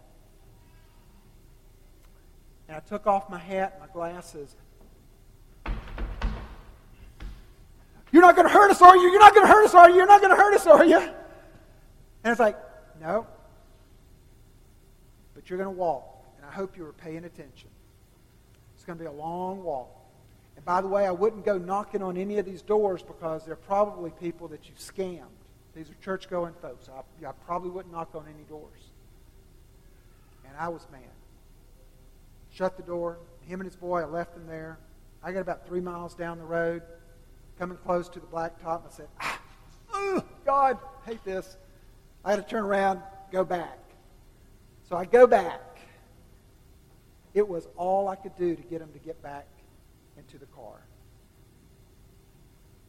And 2.70 2.78
I 2.78 2.80
took 2.80 3.08
off 3.08 3.30
my 3.30 3.38
hat 3.38 3.74
and 3.74 3.82
my 3.82 3.94
glasses. 3.94 4.56
You're 8.14 8.22
not 8.22 8.36
going 8.36 8.48
to 8.48 8.54
hurt 8.54 8.70
us, 8.70 8.82
are 8.82 8.96
you? 8.96 9.10
You're 9.10 9.20
not 9.20 9.34
going 9.34 9.46
to 9.46 9.52
hurt 9.52 9.66
us, 9.66 9.74
are 9.74 9.90
you? 9.90 9.96
You're 9.98 10.06
not 10.06 10.22
going 10.22 10.36
to 10.36 10.42
hurt 10.42 10.54
us, 10.54 10.68
are 10.68 10.86
you? 10.86 11.00
And 11.00 12.32
it's 12.32 12.40
like, 12.40 12.56
No. 13.02 13.26
but 15.34 15.50
you're 15.50 15.58
going 15.58 15.74
to 15.74 15.78
walk, 15.78 16.24
and 16.38 16.46
I 16.46 16.54
hope 16.54 16.78
you 16.78 16.84
were 16.84 16.94
paying 16.94 17.26
attention. 17.26 17.70
It's 18.76 18.86
going 18.86 19.00
to 19.00 19.04
be 19.04 19.08
a 19.08 19.12
long 19.12 19.64
walk. 19.64 19.90
And 20.56 20.64
by 20.64 20.82
the 20.82 20.88
way, 20.88 21.08
I 21.08 21.12
wouldn't 21.12 21.44
go 21.44 21.58
knocking 21.58 22.04
on 22.04 22.16
any 22.16 22.38
of 22.38 22.46
these 22.46 22.62
doors 22.62 23.02
because 23.02 23.46
they're 23.46 23.56
probably 23.56 24.12
people 24.12 24.48
that 24.50 24.70
you've 24.70 24.78
scammed. 24.78 25.24
These 25.76 25.90
are 25.90 25.96
church 26.04 26.30
going 26.30 26.54
folks. 26.62 26.90
I, 26.90 27.28
I 27.28 27.32
probably 27.48 27.72
wouldn't 27.72 27.92
knock 27.92 28.14
on 28.14 28.26
any 28.32 28.44
doors. 28.44 28.92
And 30.48 30.54
I 30.60 30.68
was 30.68 30.86
mad. 30.92 31.02
Shut 32.54 32.78
the 32.78 32.84
door. 32.84 33.18
Him 33.48 33.60
and 33.60 33.68
his 33.68 33.76
boy, 33.76 34.02
I 34.02 34.06
left 34.06 34.36
them 34.36 34.46
there. 34.46 34.78
I 35.24 35.32
got 35.32 35.40
about 35.40 35.66
three 35.66 35.82
miles 35.82 36.14
down 36.14 36.38
the 36.38 36.44
road, 36.44 36.84
coming 37.58 37.78
close 37.78 38.10
to 38.10 38.20
the 38.20 38.28
blacktop, 38.28 38.88
I 38.88 38.92
said, 38.92 39.08
ah, 39.22 39.42
oh, 39.94 40.24
God, 40.46 40.78
I 41.06 41.10
hate 41.12 41.24
this. 41.24 41.58
I 42.26 42.32
had 42.32 42.44
to 42.44 42.50
turn 42.50 42.64
around, 42.64 43.02
go 43.32 43.44
back. 43.44 43.80
So 44.90 44.96
I 44.96 45.06
go 45.06 45.28
back. 45.28 45.80
It 47.34 47.48
was 47.48 47.68
all 47.76 48.08
I 48.08 48.16
could 48.16 48.36
do 48.36 48.56
to 48.56 48.62
get 48.64 48.82
him 48.82 48.92
to 48.94 49.00
get 49.00 49.22
back 49.24 49.48
into 50.18 50.38
the 50.38 50.46
car. 50.48 50.82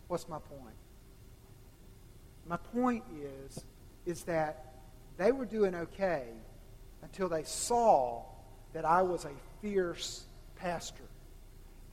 What's 0.08 0.28
my 0.28 0.38
point? 0.38 0.74
My 2.46 2.58
point 2.58 3.04
is, 3.22 3.64
is 4.04 4.24
that 4.24 4.74
they 5.16 5.32
were 5.32 5.46
doing 5.46 5.74
okay 5.74 6.24
until 7.02 7.28
they 7.28 7.44
saw 7.44 8.22
that 8.74 8.84
I 8.84 9.02
was 9.02 9.24
a 9.24 9.30
fierce 9.62 10.24
pastor. 10.56 11.04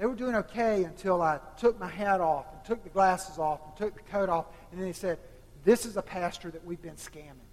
They 0.02 0.08
were 0.08 0.16
doing 0.16 0.34
okay 0.34 0.84
until 0.84 1.22
I 1.22 1.38
took 1.58 1.80
my 1.80 1.88
hat 1.88 2.22
off 2.22 2.48
and 2.52 2.66
took 2.66 2.82
the 2.84 2.90
glasses 2.90 3.38
off 3.38 3.60
and 3.68 3.78
took 3.78 3.94
the 3.94 4.12
coat 4.12 4.30
off. 4.30 4.48
And 4.72 4.80
then 4.80 4.88
they 4.88 4.94
said, 4.94 5.20
This 5.64 5.86
is 5.86 5.96
a 5.96 6.02
pastor 6.02 6.50
that 6.50 6.66
we've 6.66 6.82
been 6.82 6.96
scamming. 6.96 7.46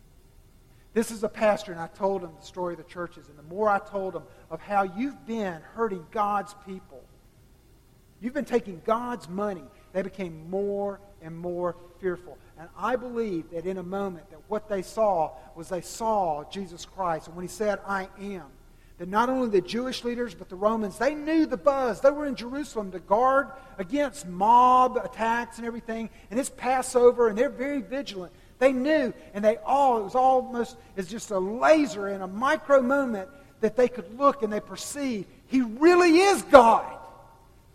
This 0.94 1.10
is 1.10 1.22
a 1.24 1.28
pastor, 1.28 1.72
and 1.72 1.80
I 1.80 1.88
told 1.88 2.22
them 2.22 2.32
the 2.40 2.46
story 2.46 2.72
of 2.72 2.78
the 2.78 2.84
churches. 2.84 3.28
And 3.28 3.38
the 3.38 3.54
more 3.54 3.68
I 3.68 3.78
told 3.78 4.14
them 4.14 4.22
of 4.50 4.62
how 4.62 4.84
you've 4.84 5.26
been 5.26 5.60
hurting 5.74 6.06
God's 6.10 6.54
people, 6.64 7.04
you've 8.18 8.32
been 8.32 8.46
taking 8.46 8.80
God's 8.86 9.28
money, 9.28 9.64
they 9.92 10.00
became 10.00 10.48
more 10.48 11.00
and 11.20 11.36
more 11.36 11.76
fearful. 12.00 12.38
And 12.58 12.70
I 12.78 12.96
believe 12.96 13.50
that 13.50 13.66
in 13.66 13.76
a 13.76 13.82
moment 13.82 14.30
that 14.30 14.40
what 14.48 14.70
they 14.70 14.80
saw 14.80 15.32
was 15.54 15.68
they 15.68 15.82
saw 15.82 16.48
Jesus 16.50 16.86
Christ. 16.86 17.26
And 17.26 17.36
when 17.36 17.44
he 17.44 17.50
said, 17.50 17.78
I 17.86 18.08
am, 18.18 18.46
that 18.98 19.08
not 19.08 19.28
only 19.28 19.48
the 19.48 19.60
Jewish 19.60 20.04
leaders, 20.04 20.34
but 20.34 20.48
the 20.48 20.56
Romans, 20.56 20.98
they 20.98 21.14
knew 21.14 21.46
the 21.46 21.56
buzz. 21.56 22.00
They 22.00 22.10
were 22.10 22.26
in 22.26 22.34
Jerusalem 22.34 22.90
to 22.92 22.98
guard 22.98 23.48
against 23.78 24.26
mob 24.26 24.96
attacks 24.96 25.58
and 25.58 25.66
everything. 25.66 26.10
And 26.30 26.38
it's 26.38 26.50
Passover, 26.50 27.28
and 27.28 27.38
they're 27.38 27.48
very 27.48 27.80
vigilant. 27.80 28.32
They 28.58 28.72
knew, 28.72 29.14
and 29.34 29.44
they 29.44 29.56
all, 29.58 30.00
it 30.00 30.04
was 30.04 30.16
almost 30.16 30.76
as 30.96 31.08
just 31.08 31.30
a 31.30 31.38
laser 31.38 32.08
in 32.08 32.22
a 32.22 32.26
micro 32.26 32.82
moment 32.82 33.28
that 33.60 33.76
they 33.76 33.88
could 33.88 34.18
look 34.18 34.42
and 34.42 34.52
they 34.52 34.60
perceive 34.60 35.26
he 35.48 35.62
really 35.62 36.18
is 36.18 36.42
God. 36.42 36.84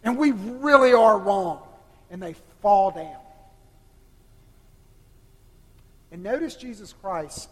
And 0.03 0.17
we 0.17 0.31
really 0.31 0.93
are 0.93 1.17
wrong. 1.17 1.61
And 2.09 2.21
they 2.21 2.35
fall 2.61 2.91
down. 2.91 3.17
And 6.11 6.21
notice 6.21 6.55
Jesus 6.55 6.93
Christ 7.01 7.49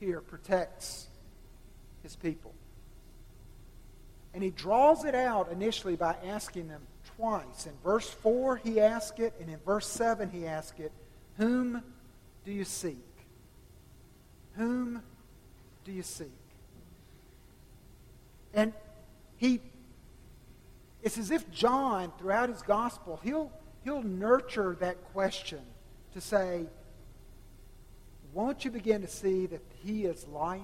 here 0.00 0.20
protects 0.20 1.06
his 2.02 2.16
people. 2.16 2.52
And 4.34 4.42
he 4.42 4.50
draws 4.50 5.04
it 5.04 5.14
out 5.14 5.50
initially 5.52 5.96
by 5.96 6.16
asking 6.24 6.68
them 6.68 6.82
twice. 7.16 7.66
In 7.66 7.72
verse 7.84 8.08
4, 8.08 8.56
he 8.56 8.80
asks 8.80 9.18
it, 9.20 9.34
and 9.40 9.50
in 9.50 9.58
verse 9.64 9.86
7, 9.86 10.30
he 10.30 10.46
asks 10.46 10.78
it, 10.80 10.92
Whom 11.36 11.82
do 12.44 12.52
you 12.52 12.64
seek? 12.64 12.96
Whom 14.56 15.02
do 15.84 15.92
you 15.92 16.02
seek? 16.02 16.28
And 18.54 18.72
he, 19.36 19.60
it's 21.02 21.18
as 21.18 21.30
if 21.30 21.50
John, 21.50 22.12
throughout 22.18 22.48
his 22.48 22.62
gospel, 22.62 23.20
he'll, 23.22 23.50
he'll 23.84 24.02
nurture 24.02 24.76
that 24.80 25.02
question 25.12 25.60
to 26.14 26.20
say, 26.20 26.66
won't 28.32 28.64
you 28.64 28.70
begin 28.70 29.02
to 29.02 29.08
see 29.08 29.46
that 29.46 29.60
He 29.84 30.04
is 30.04 30.26
life 30.28 30.60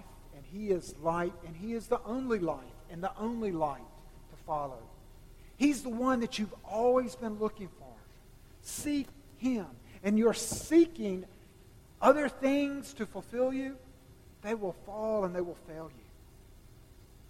He 0.52 0.68
is 0.68 0.94
light 1.02 1.32
and 1.46 1.56
He 1.56 1.72
is 1.72 1.86
the 1.86 2.00
only 2.04 2.38
life 2.38 2.64
and 2.90 3.02
the 3.02 3.12
only 3.18 3.52
light 3.52 3.80
to 4.30 4.36
follow? 4.46 4.78
He's 5.56 5.82
the 5.82 5.90
one 5.90 6.20
that 6.20 6.38
you've 6.38 6.54
always 6.64 7.16
been 7.16 7.38
looking 7.38 7.68
for. 7.78 7.92
Seek 8.62 9.08
Him. 9.38 9.66
And 10.02 10.18
you're 10.18 10.34
seeking 10.34 11.24
other 12.00 12.28
things 12.28 12.92
to 12.94 13.06
fulfill 13.06 13.52
you, 13.52 13.76
they 14.42 14.54
will 14.54 14.76
fall 14.86 15.24
and 15.24 15.34
they 15.34 15.40
will 15.40 15.58
fail 15.66 15.90
you. 15.92 16.04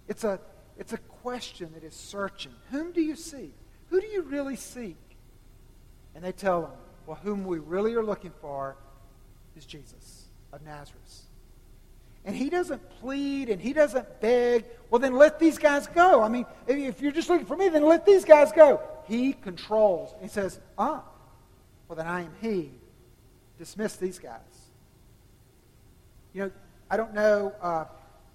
It's 0.08 0.24
a, 0.24 0.38
it's 0.78 0.92
a 0.92 0.98
question 0.98 1.70
that 1.74 1.84
is 1.84 1.94
searching. 1.94 2.52
Whom 2.70 2.92
do 2.92 3.00
you 3.00 3.16
seek? 3.16 3.54
Who 3.90 4.00
do 4.00 4.06
you 4.06 4.22
really 4.22 4.56
seek? 4.56 4.96
And 6.14 6.22
they 6.22 6.32
tell 6.32 6.62
them, 6.62 6.70
well, 7.06 7.18
whom 7.22 7.44
we 7.44 7.58
really 7.58 7.94
are 7.94 8.02
looking 8.02 8.32
for 8.40 8.76
is 9.56 9.64
Jesus 9.64 10.24
of 10.52 10.62
Nazareth. 10.62 11.27
And 12.24 12.36
he 12.36 12.50
doesn't 12.50 12.88
plead 13.00 13.48
and 13.48 13.60
he 13.60 13.72
doesn't 13.72 14.20
beg, 14.20 14.66
well, 14.90 14.98
then 14.98 15.14
let 15.14 15.38
these 15.38 15.58
guys 15.58 15.86
go. 15.86 16.22
I 16.22 16.28
mean, 16.28 16.46
if 16.66 17.00
you're 17.00 17.12
just 17.12 17.28
looking 17.28 17.46
for 17.46 17.56
me, 17.56 17.68
then 17.68 17.84
let 17.84 18.04
these 18.04 18.24
guys 18.24 18.52
go. 18.52 18.80
He 19.06 19.32
controls. 19.32 20.14
He 20.20 20.28
says, 20.28 20.60
ah, 20.76 21.02
well, 21.88 21.96
then 21.96 22.06
I 22.06 22.22
am 22.22 22.32
he. 22.40 22.70
Dismiss 23.58 23.96
these 23.96 24.18
guys. 24.18 24.40
You 26.32 26.42
know, 26.42 26.50
I 26.90 26.96
don't 26.96 27.14
know. 27.14 27.54
Uh, 27.60 27.84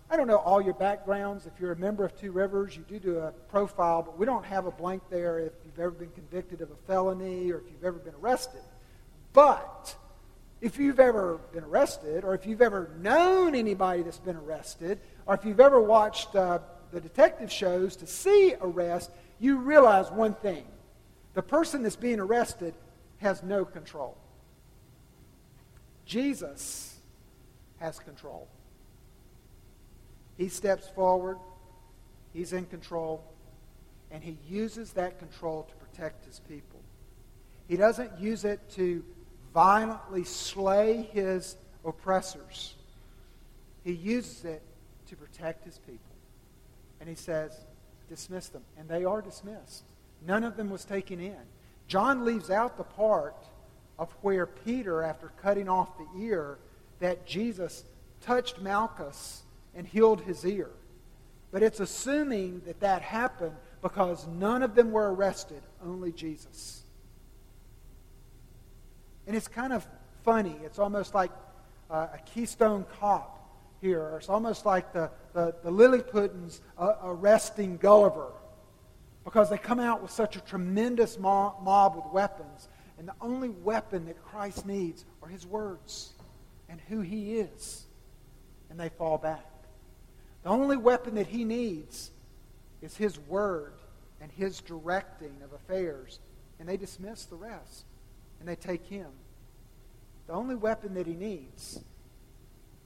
I 0.09 0.17
don't 0.17 0.27
know 0.27 0.37
all 0.37 0.61
your 0.61 0.73
backgrounds. 0.73 1.45
If 1.45 1.53
you're 1.59 1.71
a 1.71 1.77
member 1.77 2.05
of 2.05 2.19
Two 2.19 2.31
Rivers, 2.31 2.75
you 2.75 2.83
do 2.87 2.99
do 2.99 3.17
a 3.19 3.31
profile, 3.31 4.03
but 4.03 4.17
we 4.17 4.25
don't 4.25 4.45
have 4.45 4.65
a 4.65 4.71
blank 4.71 5.01
there 5.09 5.39
if 5.39 5.53
you've 5.65 5.79
ever 5.79 5.91
been 5.91 6.11
convicted 6.11 6.61
of 6.61 6.69
a 6.69 6.75
felony 6.87 7.51
or 7.51 7.59
if 7.59 7.63
you've 7.71 7.83
ever 7.83 7.97
been 7.97 8.13
arrested. 8.21 8.61
But 9.33 9.95
if 10.63 10.79
you've 10.79 11.01
ever 11.01 11.41
been 11.51 11.65
arrested, 11.65 12.23
or 12.23 12.33
if 12.33 12.45
you've 12.45 12.61
ever 12.61 12.89
known 13.01 13.53
anybody 13.53 14.01
that's 14.01 14.17
been 14.17 14.37
arrested, 14.37 14.97
or 15.25 15.35
if 15.35 15.43
you've 15.43 15.59
ever 15.59 15.81
watched 15.81 16.33
uh, 16.37 16.59
the 16.93 17.01
detective 17.01 17.51
shows 17.51 17.97
to 17.97 18.07
see 18.07 18.55
arrest, 18.61 19.11
you 19.41 19.57
realize 19.57 20.09
one 20.09 20.33
thing. 20.35 20.63
The 21.33 21.41
person 21.41 21.83
that's 21.83 21.97
being 21.97 22.21
arrested 22.21 22.73
has 23.17 23.43
no 23.43 23.65
control. 23.65 24.17
Jesus 26.05 26.97
has 27.79 27.99
control. 27.99 28.47
He 30.37 30.47
steps 30.47 30.87
forward, 30.87 31.39
he's 32.31 32.53
in 32.53 32.67
control, 32.67 33.21
and 34.11 34.23
he 34.23 34.37
uses 34.47 34.93
that 34.93 35.19
control 35.19 35.63
to 35.63 35.75
protect 35.75 36.25
his 36.25 36.39
people. 36.39 36.79
He 37.67 37.75
doesn't 37.75 38.17
use 38.17 38.45
it 38.45 38.61
to 38.75 39.03
violently 39.53 40.23
slay 40.23 41.09
his 41.11 41.55
oppressors. 41.85 42.75
He 43.83 43.93
uses 43.93 44.45
it 44.45 44.61
to 45.07 45.15
protect 45.15 45.65
his 45.65 45.77
people. 45.79 45.99
And 46.99 47.09
he 47.09 47.15
says, 47.15 47.65
dismiss 48.09 48.47
them. 48.49 48.63
And 48.77 48.87
they 48.87 49.05
are 49.05 49.21
dismissed. 49.21 49.83
None 50.25 50.43
of 50.43 50.55
them 50.55 50.69
was 50.69 50.85
taken 50.85 51.19
in. 51.19 51.35
John 51.87 52.25
leaves 52.25 52.49
out 52.49 52.77
the 52.77 52.83
part 52.83 53.35
of 53.99 54.11
where 54.21 54.45
Peter, 54.45 55.03
after 55.03 55.31
cutting 55.41 55.67
off 55.67 55.97
the 55.97 56.21
ear, 56.21 56.57
that 56.99 57.25
Jesus 57.25 57.83
touched 58.21 58.61
Malchus 58.61 59.43
and 59.75 59.85
healed 59.85 60.21
his 60.21 60.45
ear. 60.45 60.69
But 61.51 61.61
it's 61.61 61.79
assuming 61.79 62.61
that 62.65 62.79
that 62.79 63.01
happened 63.01 63.55
because 63.81 64.25
none 64.27 64.63
of 64.63 64.75
them 64.75 64.91
were 64.91 65.13
arrested, 65.13 65.61
only 65.85 66.11
Jesus. 66.11 66.82
And 69.27 69.35
it's 69.35 69.47
kind 69.47 69.73
of 69.73 69.87
funny. 70.23 70.55
It's 70.63 70.79
almost 70.79 71.13
like 71.13 71.31
uh, 71.89 72.07
a 72.13 72.19
Keystone 72.25 72.85
Cop 72.99 73.39
here. 73.81 74.15
It's 74.17 74.29
almost 74.29 74.65
like 74.65 74.93
the, 74.93 75.09
the, 75.33 75.55
the 75.63 75.71
Lilliputians 75.71 76.61
uh, 76.77 76.95
arresting 77.03 77.77
Gulliver 77.77 78.31
because 79.23 79.49
they 79.49 79.57
come 79.57 79.79
out 79.79 80.01
with 80.01 80.11
such 80.11 80.35
a 80.35 80.41
tremendous 80.41 81.17
mob, 81.17 81.63
mob 81.63 81.95
with 81.95 82.05
weapons. 82.13 82.67
And 82.97 83.07
the 83.07 83.15
only 83.21 83.49
weapon 83.49 84.05
that 84.05 84.21
Christ 84.23 84.65
needs 84.65 85.05
are 85.21 85.29
his 85.29 85.45
words 85.45 86.13
and 86.69 86.79
who 86.89 87.01
he 87.01 87.39
is. 87.39 87.85
And 88.69 88.79
they 88.79 88.89
fall 88.89 89.17
back. 89.17 89.45
The 90.43 90.49
only 90.49 90.77
weapon 90.77 91.15
that 91.15 91.27
he 91.27 91.45
needs 91.45 92.11
is 92.81 92.97
his 92.97 93.17
word 93.19 93.73
and 94.19 94.31
his 94.31 94.59
directing 94.59 95.35
of 95.43 95.53
affairs. 95.53 96.19
And 96.59 96.67
they 96.67 96.77
dismiss 96.77 97.25
the 97.25 97.35
rest 97.35 97.85
and 98.43 98.49
they 98.49 98.57
take 98.57 98.85
him. 98.87 99.07
The 100.27 100.33
only 100.33 100.55
weapon 100.55 100.95
that 100.95 101.07
he 101.07 101.13
needs 101.13 101.79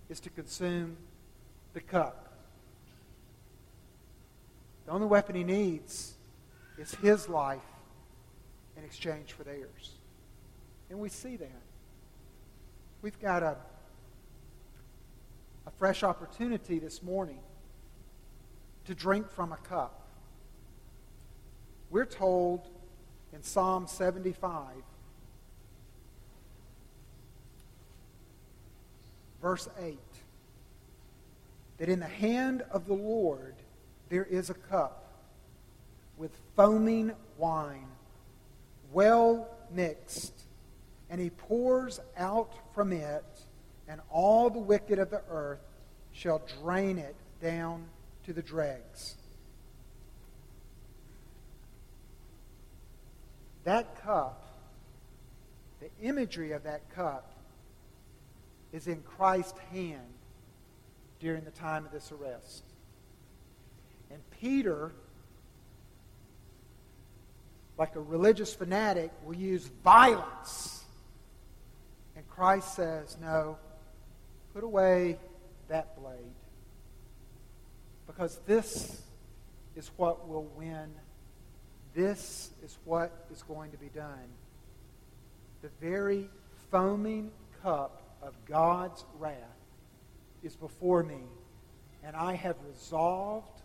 is 0.07 0.19
to 0.19 0.29
consume 0.29 0.97
the 1.73 1.81
cup. 1.81 2.31
The 4.85 4.91
only 4.91 5.07
weapon 5.07 5.35
he 5.35 5.43
needs 5.43 6.13
is 6.77 6.93
his 6.93 7.27
life 7.27 7.57
in 8.77 8.83
exchange 8.83 9.33
for 9.33 9.43
theirs. 9.43 9.93
And 10.91 10.99
we 10.99 11.09
see 11.09 11.37
that. 11.37 11.61
We've 13.01 13.19
got 13.19 13.41
a, 13.41 13.57
a 15.65 15.71
fresh 15.79 16.03
opportunity 16.03 16.77
this 16.77 17.01
morning 17.01 17.39
to 18.85 18.93
drink 18.93 19.31
from 19.31 19.53
a 19.53 19.57
cup. 19.57 20.07
We're 21.89 22.05
told 22.05 22.67
in 23.33 23.41
Psalm 23.41 23.87
75, 23.87 24.83
verse 29.47 29.69
8, 29.79 29.97
that 31.77 31.87
in 31.87 32.01
the 32.01 32.05
hand 32.05 32.63
of 32.69 32.85
the 32.85 32.93
Lord 32.93 33.55
there 34.09 34.25
is 34.25 34.49
a 34.49 34.53
cup 34.53 35.05
with 36.17 36.31
foaming 36.57 37.13
wine, 37.37 37.87
well 38.91 39.47
mixed, 39.71 40.33
and 41.09 41.21
he 41.21 41.29
pours 41.29 42.01
out 42.17 42.51
from 42.75 42.91
it, 42.91 43.23
and 43.87 44.01
all 44.09 44.49
the 44.49 44.59
wicked 44.59 44.99
of 44.99 45.11
the 45.11 45.21
earth 45.29 45.63
shall 46.11 46.41
drain 46.61 46.97
it 46.97 47.15
down 47.41 47.85
to 48.25 48.33
the 48.33 48.41
dregs. 48.41 49.15
That 53.63 54.03
cup, 54.03 54.43
the 55.79 55.87
imagery 56.01 56.51
of 56.51 56.63
that 56.63 56.93
cup, 56.93 57.31
is 58.71 58.87
in 58.87 59.01
Christ's 59.01 59.59
hand 59.71 60.01
during 61.19 61.43
the 61.43 61.51
time 61.51 61.85
of 61.85 61.91
this 61.91 62.11
arrest. 62.11 62.63
And 64.11 64.19
Peter, 64.39 64.91
like 67.77 67.95
a 67.95 67.99
religious 67.99 68.53
fanatic, 68.53 69.11
will 69.23 69.35
use 69.35 69.69
violence. 69.83 70.83
And 72.15 72.27
Christ 72.29 72.75
says, 72.75 73.17
No, 73.21 73.57
put 74.53 74.63
away 74.63 75.17
that 75.67 75.99
blade. 75.99 76.33
Because 78.05 78.39
this 78.45 79.01
is 79.75 79.91
what 79.97 80.27
will 80.27 80.49
win. 80.55 80.89
This 81.93 82.51
is 82.63 82.77
what 82.85 83.25
is 83.31 83.43
going 83.43 83.71
to 83.71 83.77
be 83.77 83.89
done. 83.89 84.29
The 85.61 85.69
very 85.81 86.29
foaming 86.71 87.31
cup 87.61 88.06
of 88.21 88.33
God's 88.45 89.05
wrath 89.19 89.35
is 90.43 90.55
before 90.55 91.03
me, 91.03 91.21
and 92.03 92.15
I 92.15 92.33
have 92.33 92.55
resolved 92.67 93.61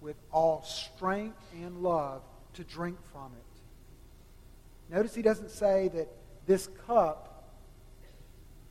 with 0.00 0.16
all 0.32 0.62
strength 0.62 1.40
and 1.62 1.82
love 1.82 2.22
to 2.54 2.64
drink 2.64 2.98
from 3.12 3.32
it. 3.32 4.94
Notice 4.94 5.14
he 5.14 5.22
doesn't 5.22 5.50
say 5.50 5.88
that 5.88 6.08
this 6.46 6.68
cup 6.86 7.50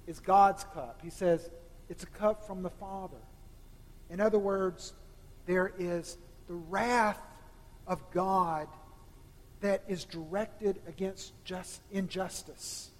is 0.08 0.20
God's 0.20 0.64
cup. 0.66 1.00
He 1.04 1.10
says 1.10 1.50
it's 1.90 2.04
a 2.04 2.08
cup 2.08 2.46
from 2.46 2.64
the 2.64 2.70
Father. 2.70 3.18
In 4.10 4.20
other 4.20 4.40
words, 4.40 4.94
there 5.46 5.74
is 5.80 6.18
the 6.48 6.54
wrath 6.54 7.22
of 7.88 8.02
God 8.12 8.68
that 9.62 9.84
is 9.88 10.06
directed 10.06 10.82
against 10.88 11.34
just 11.44 11.82
injustice. 11.92 12.92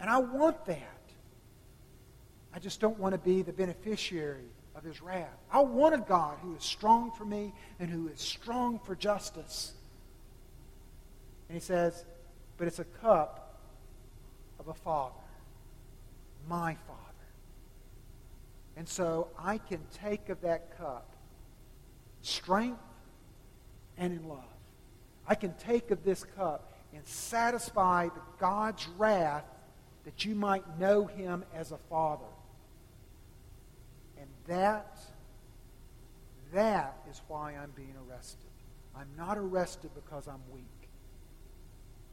And 0.00 0.08
I 0.08 0.18
want 0.18 0.64
that. 0.66 0.95
I 2.56 2.58
just 2.58 2.80
don't 2.80 2.98
want 2.98 3.12
to 3.12 3.18
be 3.18 3.42
the 3.42 3.52
beneficiary 3.52 4.48
of 4.74 4.82
his 4.82 5.02
wrath. 5.02 5.38
I 5.52 5.60
want 5.60 5.94
a 5.94 5.98
God 5.98 6.38
who 6.40 6.56
is 6.56 6.64
strong 6.64 7.10
for 7.10 7.26
me 7.26 7.52
and 7.78 7.90
who 7.90 8.08
is 8.08 8.18
strong 8.18 8.78
for 8.78 8.96
justice. 8.96 9.74
And 11.50 11.56
he 11.56 11.60
says, 11.60 12.06
but 12.56 12.66
it's 12.66 12.78
a 12.78 12.84
cup 12.84 13.60
of 14.58 14.68
a 14.68 14.74
father, 14.74 15.20
my 16.48 16.76
father. 16.86 17.00
And 18.78 18.88
so 18.88 19.28
I 19.38 19.58
can 19.58 19.80
take 20.02 20.30
of 20.30 20.40
that 20.40 20.78
cup 20.78 21.14
strength 22.22 22.80
and 23.98 24.14
in 24.14 24.26
love. 24.26 24.40
I 25.28 25.34
can 25.34 25.52
take 25.58 25.90
of 25.90 26.04
this 26.04 26.24
cup 26.24 26.72
and 26.94 27.06
satisfy 27.06 28.06
the 28.06 28.22
God's 28.38 28.88
wrath 28.96 29.44
that 30.06 30.24
you 30.24 30.34
might 30.34 30.78
know 30.80 31.04
him 31.04 31.44
as 31.54 31.70
a 31.70 31.78
father. 31.90 32.24
That, 34.48 34.98
that 36.52 36.98
is 37.10 37.20
why 37.28 37.52
I'm 37.52 37.72
being 37.74 37.94
arrested. 38.08 38.50
I'm 38.96 39.08
not 39.16 39.36
arrested 39.36 39.90
because 39.94 40.26
I'm 40.26 40.42
weak. 40.52 40.64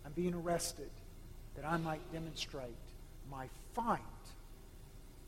I'm 0.06 0.12
being 0.12 0.34
arrested 0.34 0.90
that 1.56 1.66
I 1.66 1.78
might 1.78 2.02
demonstrate 2.12 2.76
my 3.32 3.48
fight 3.74 4.00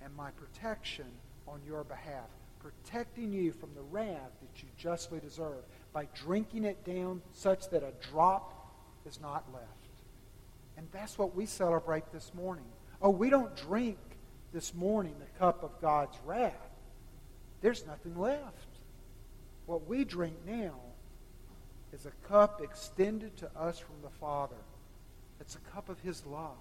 and 0.03 0.16
my 0.16 0.32
protection 0.32 1.06
on 1.47 1.62
your 1.66 1.84
behalf, 1.84 2.28
protecting 2.60 3.32
you 3.32 3.51
from 3.51 3.70
the 3.76 3.82
wrath 3.82 4.32
that 4.41 4.64
you 4.64 4.68
justly 4.78 5.20
deserve 5.20 5.64
by 5.93 6.08
drinking 6.14 6.66
it 6.66 6.84
down 6.84 7.22
such 7.34 7.70
that 7.70 7.84
a 7.84 7.93
drop 8.12 8.53
is 9.06 9.22
not 9.22 9.45
left. 9.53 9.66
And 10.78 10.88
that's 10.91 11.18
what 11.18 11.36
we 11.36 11.45
celebrate 11.45 12.12
this 12.12 12.32
morning. 12.34 12.66
Oh, 13.01 13.12
we 13.12 13.30
don't 13.30 13.56
drink 13.56 13.97
this 14.51 14.74
morning 14.74 15.14
the 15.20 15.39
cup 15.39 15.64
of 15.64 15.80
God's 15.82 16.18
wrath. 16.26 16.53
There's 17.66 17.88
nothing 17.88 18.16
left. 18.16 18.68
What 19.66 19.88
we 19.88 20.05
drink 20.05 20.36
now 20.45 20.76
is 21.91 22.05
a 22.05 22.11
cup 22.28 22.61
extended 22.61 23.36
to 23.38 23.49
us 23.57 23.80
from 23.80 23.95
the 24.03 24.11
Father. 24.20 24.55
It's 25.41 25.55
a 25.55 25.74
cup 25.74 25.89
of 25.89 25.99
His 26.01 26.24
love 26.28 26.59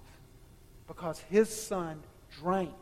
because 0.87 1.19
His 1.29 1.47
Son 1.47 2.01
drank 2.41 2.73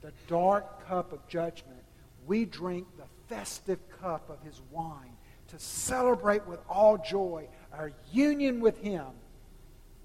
the 0.00 0.10
dark 0.26 0.88
cup 0.88 1.12
of 1.12 1.24
judgment. 1.28 1.84
We 2.26 2.46
drink 2.46 2.88
the 2.96 3.06
festive 3.32 3.78
cup 4.00 4.28
of 4.28 4.42
His 4.42 4.60
wine 4.72 5.16
to 5.50 5.58
celebrate 5.60 6.44
with 6.48 6.58
all 6.68 6.98
joy 6.98 7.46
our 7.72 7.92
union 8.10 8.58
with 8.58 8.78
Him 8.78 9.06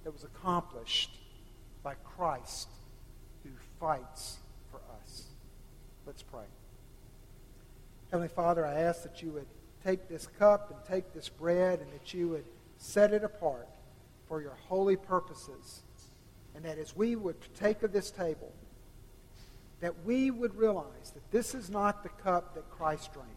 that 0.03 0.13
was 0.13 0.25
accomplished 0.25 1.17
by 1.81 1.95
Christ 2.15 2.69
who 3.43 3.49
fights 3.79 4.37
for 4.69 4.79
us. 5.01 5.23
Let's 6.05 6.21
pray. 6.21 6.45
Heavenly 8.11 8.29
Father, 8.29 8.65
I 8.65 8.73
ask 8.73 9.03
that 9.03 9.21
you 9.21 9.31
would 9.31 9.45
take 9.83 10.07
this 10.07 10.27
cup 10.39 10.71
and 10.71 10.79
take 10.85 11.13
this 11.13 11.29
bread 11.29 11.79
and 11.79 11.91
that 11.93 12.13
you 12.13 12.29
would 12.29 12.45
set 12.77 13.13
it 13.13 13.23
apart 13.23 13.67
for 14.27 14.41
your 14.41 14.57
holy 14.67 14.95
purposes. 14.95 15.83
And 16.55 16.65
that 16.65 16.77
as 16.77 16.95
we 16.95 17.15
would 17.15 17.37
take 17.55 17.83
of 17.83 17.93
this 17.93 18.09
table, 18.09 18.51
that 19.79 19.93
we 20.05 20.31
would 20.31 20.55
realize 20.55 21.11
that 21.13 21.31
this 21.31 21.53
is 21.53 21.69
not 21.69 22.03
the 22.03 22.09
cup 22.09 22.55
that 22.55 22.69
Christ 22.71 23.13
drank. 23.13 23.29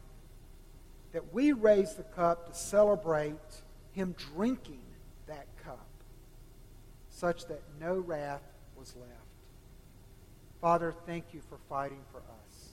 That 1.12 1.32
we 1.34 1.52
raise 1.52 1.94
the 1.94 2.02
cup 2.02 2.48
to 2.48 2.54
celebrate 2.54 3.36
him 3.92 4.14
drinking 4.34 4.80
that 5.26 5.46
cup, 5.64 5.86
such 7.10 7.46
that 7.46 7.60
no 7.78 7.96
wrath 7.96 8.42
was 8.76 8.94
left. 8.96 9.12
Father, 10.60 10.94
thank 11.06 11.26
you 11.32 11.42
for 11.48 11.58
fighting 11.68 12.00
for 12.10 12.18
us. 12.18 12.70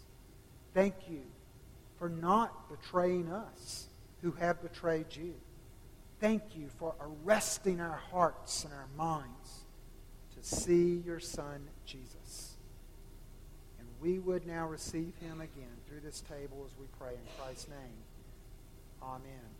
Thank 0.73 0.95
you 1.09 1.21
for 1.99 2.09
not 2.09 2.69
betraying 2.69 3.29
us 3.31 3.87
who 4.21 4.31
have 4.31 4.61
betrayed 4.61 5.15
you. 5.15 5.35
Thank 6.19 6.55
you 6.55 6.69
for 6.77 6.95
arresting 6.99 7.79
our 7.79 8.01
hearts 8.11 8.63
and 8.63 8.73
our 8.73 8.87
minds 8.97 9.65
to 10.35 10.43
see 10.43 11.03
your 11.05 11.19
Son, 11.19 11.67
Jesus. 11.85 12.57
And 13.79 13.87
we 14.01 14.19
would 14.19 14.47
now 14.47 14.67
receive 14.67 15.13
him 15.21 15.41
again 15.41 15.77
through 15.87 15.99
this 16.01 16.21
table 16.21 16.65
as 16.65 16.77
we 16.79 16.87
pray 16.97 17.13
in 17.13 17.43
Christ's 17.43 17.69
name. 17.69 17.97
Amen. 19.01 19.58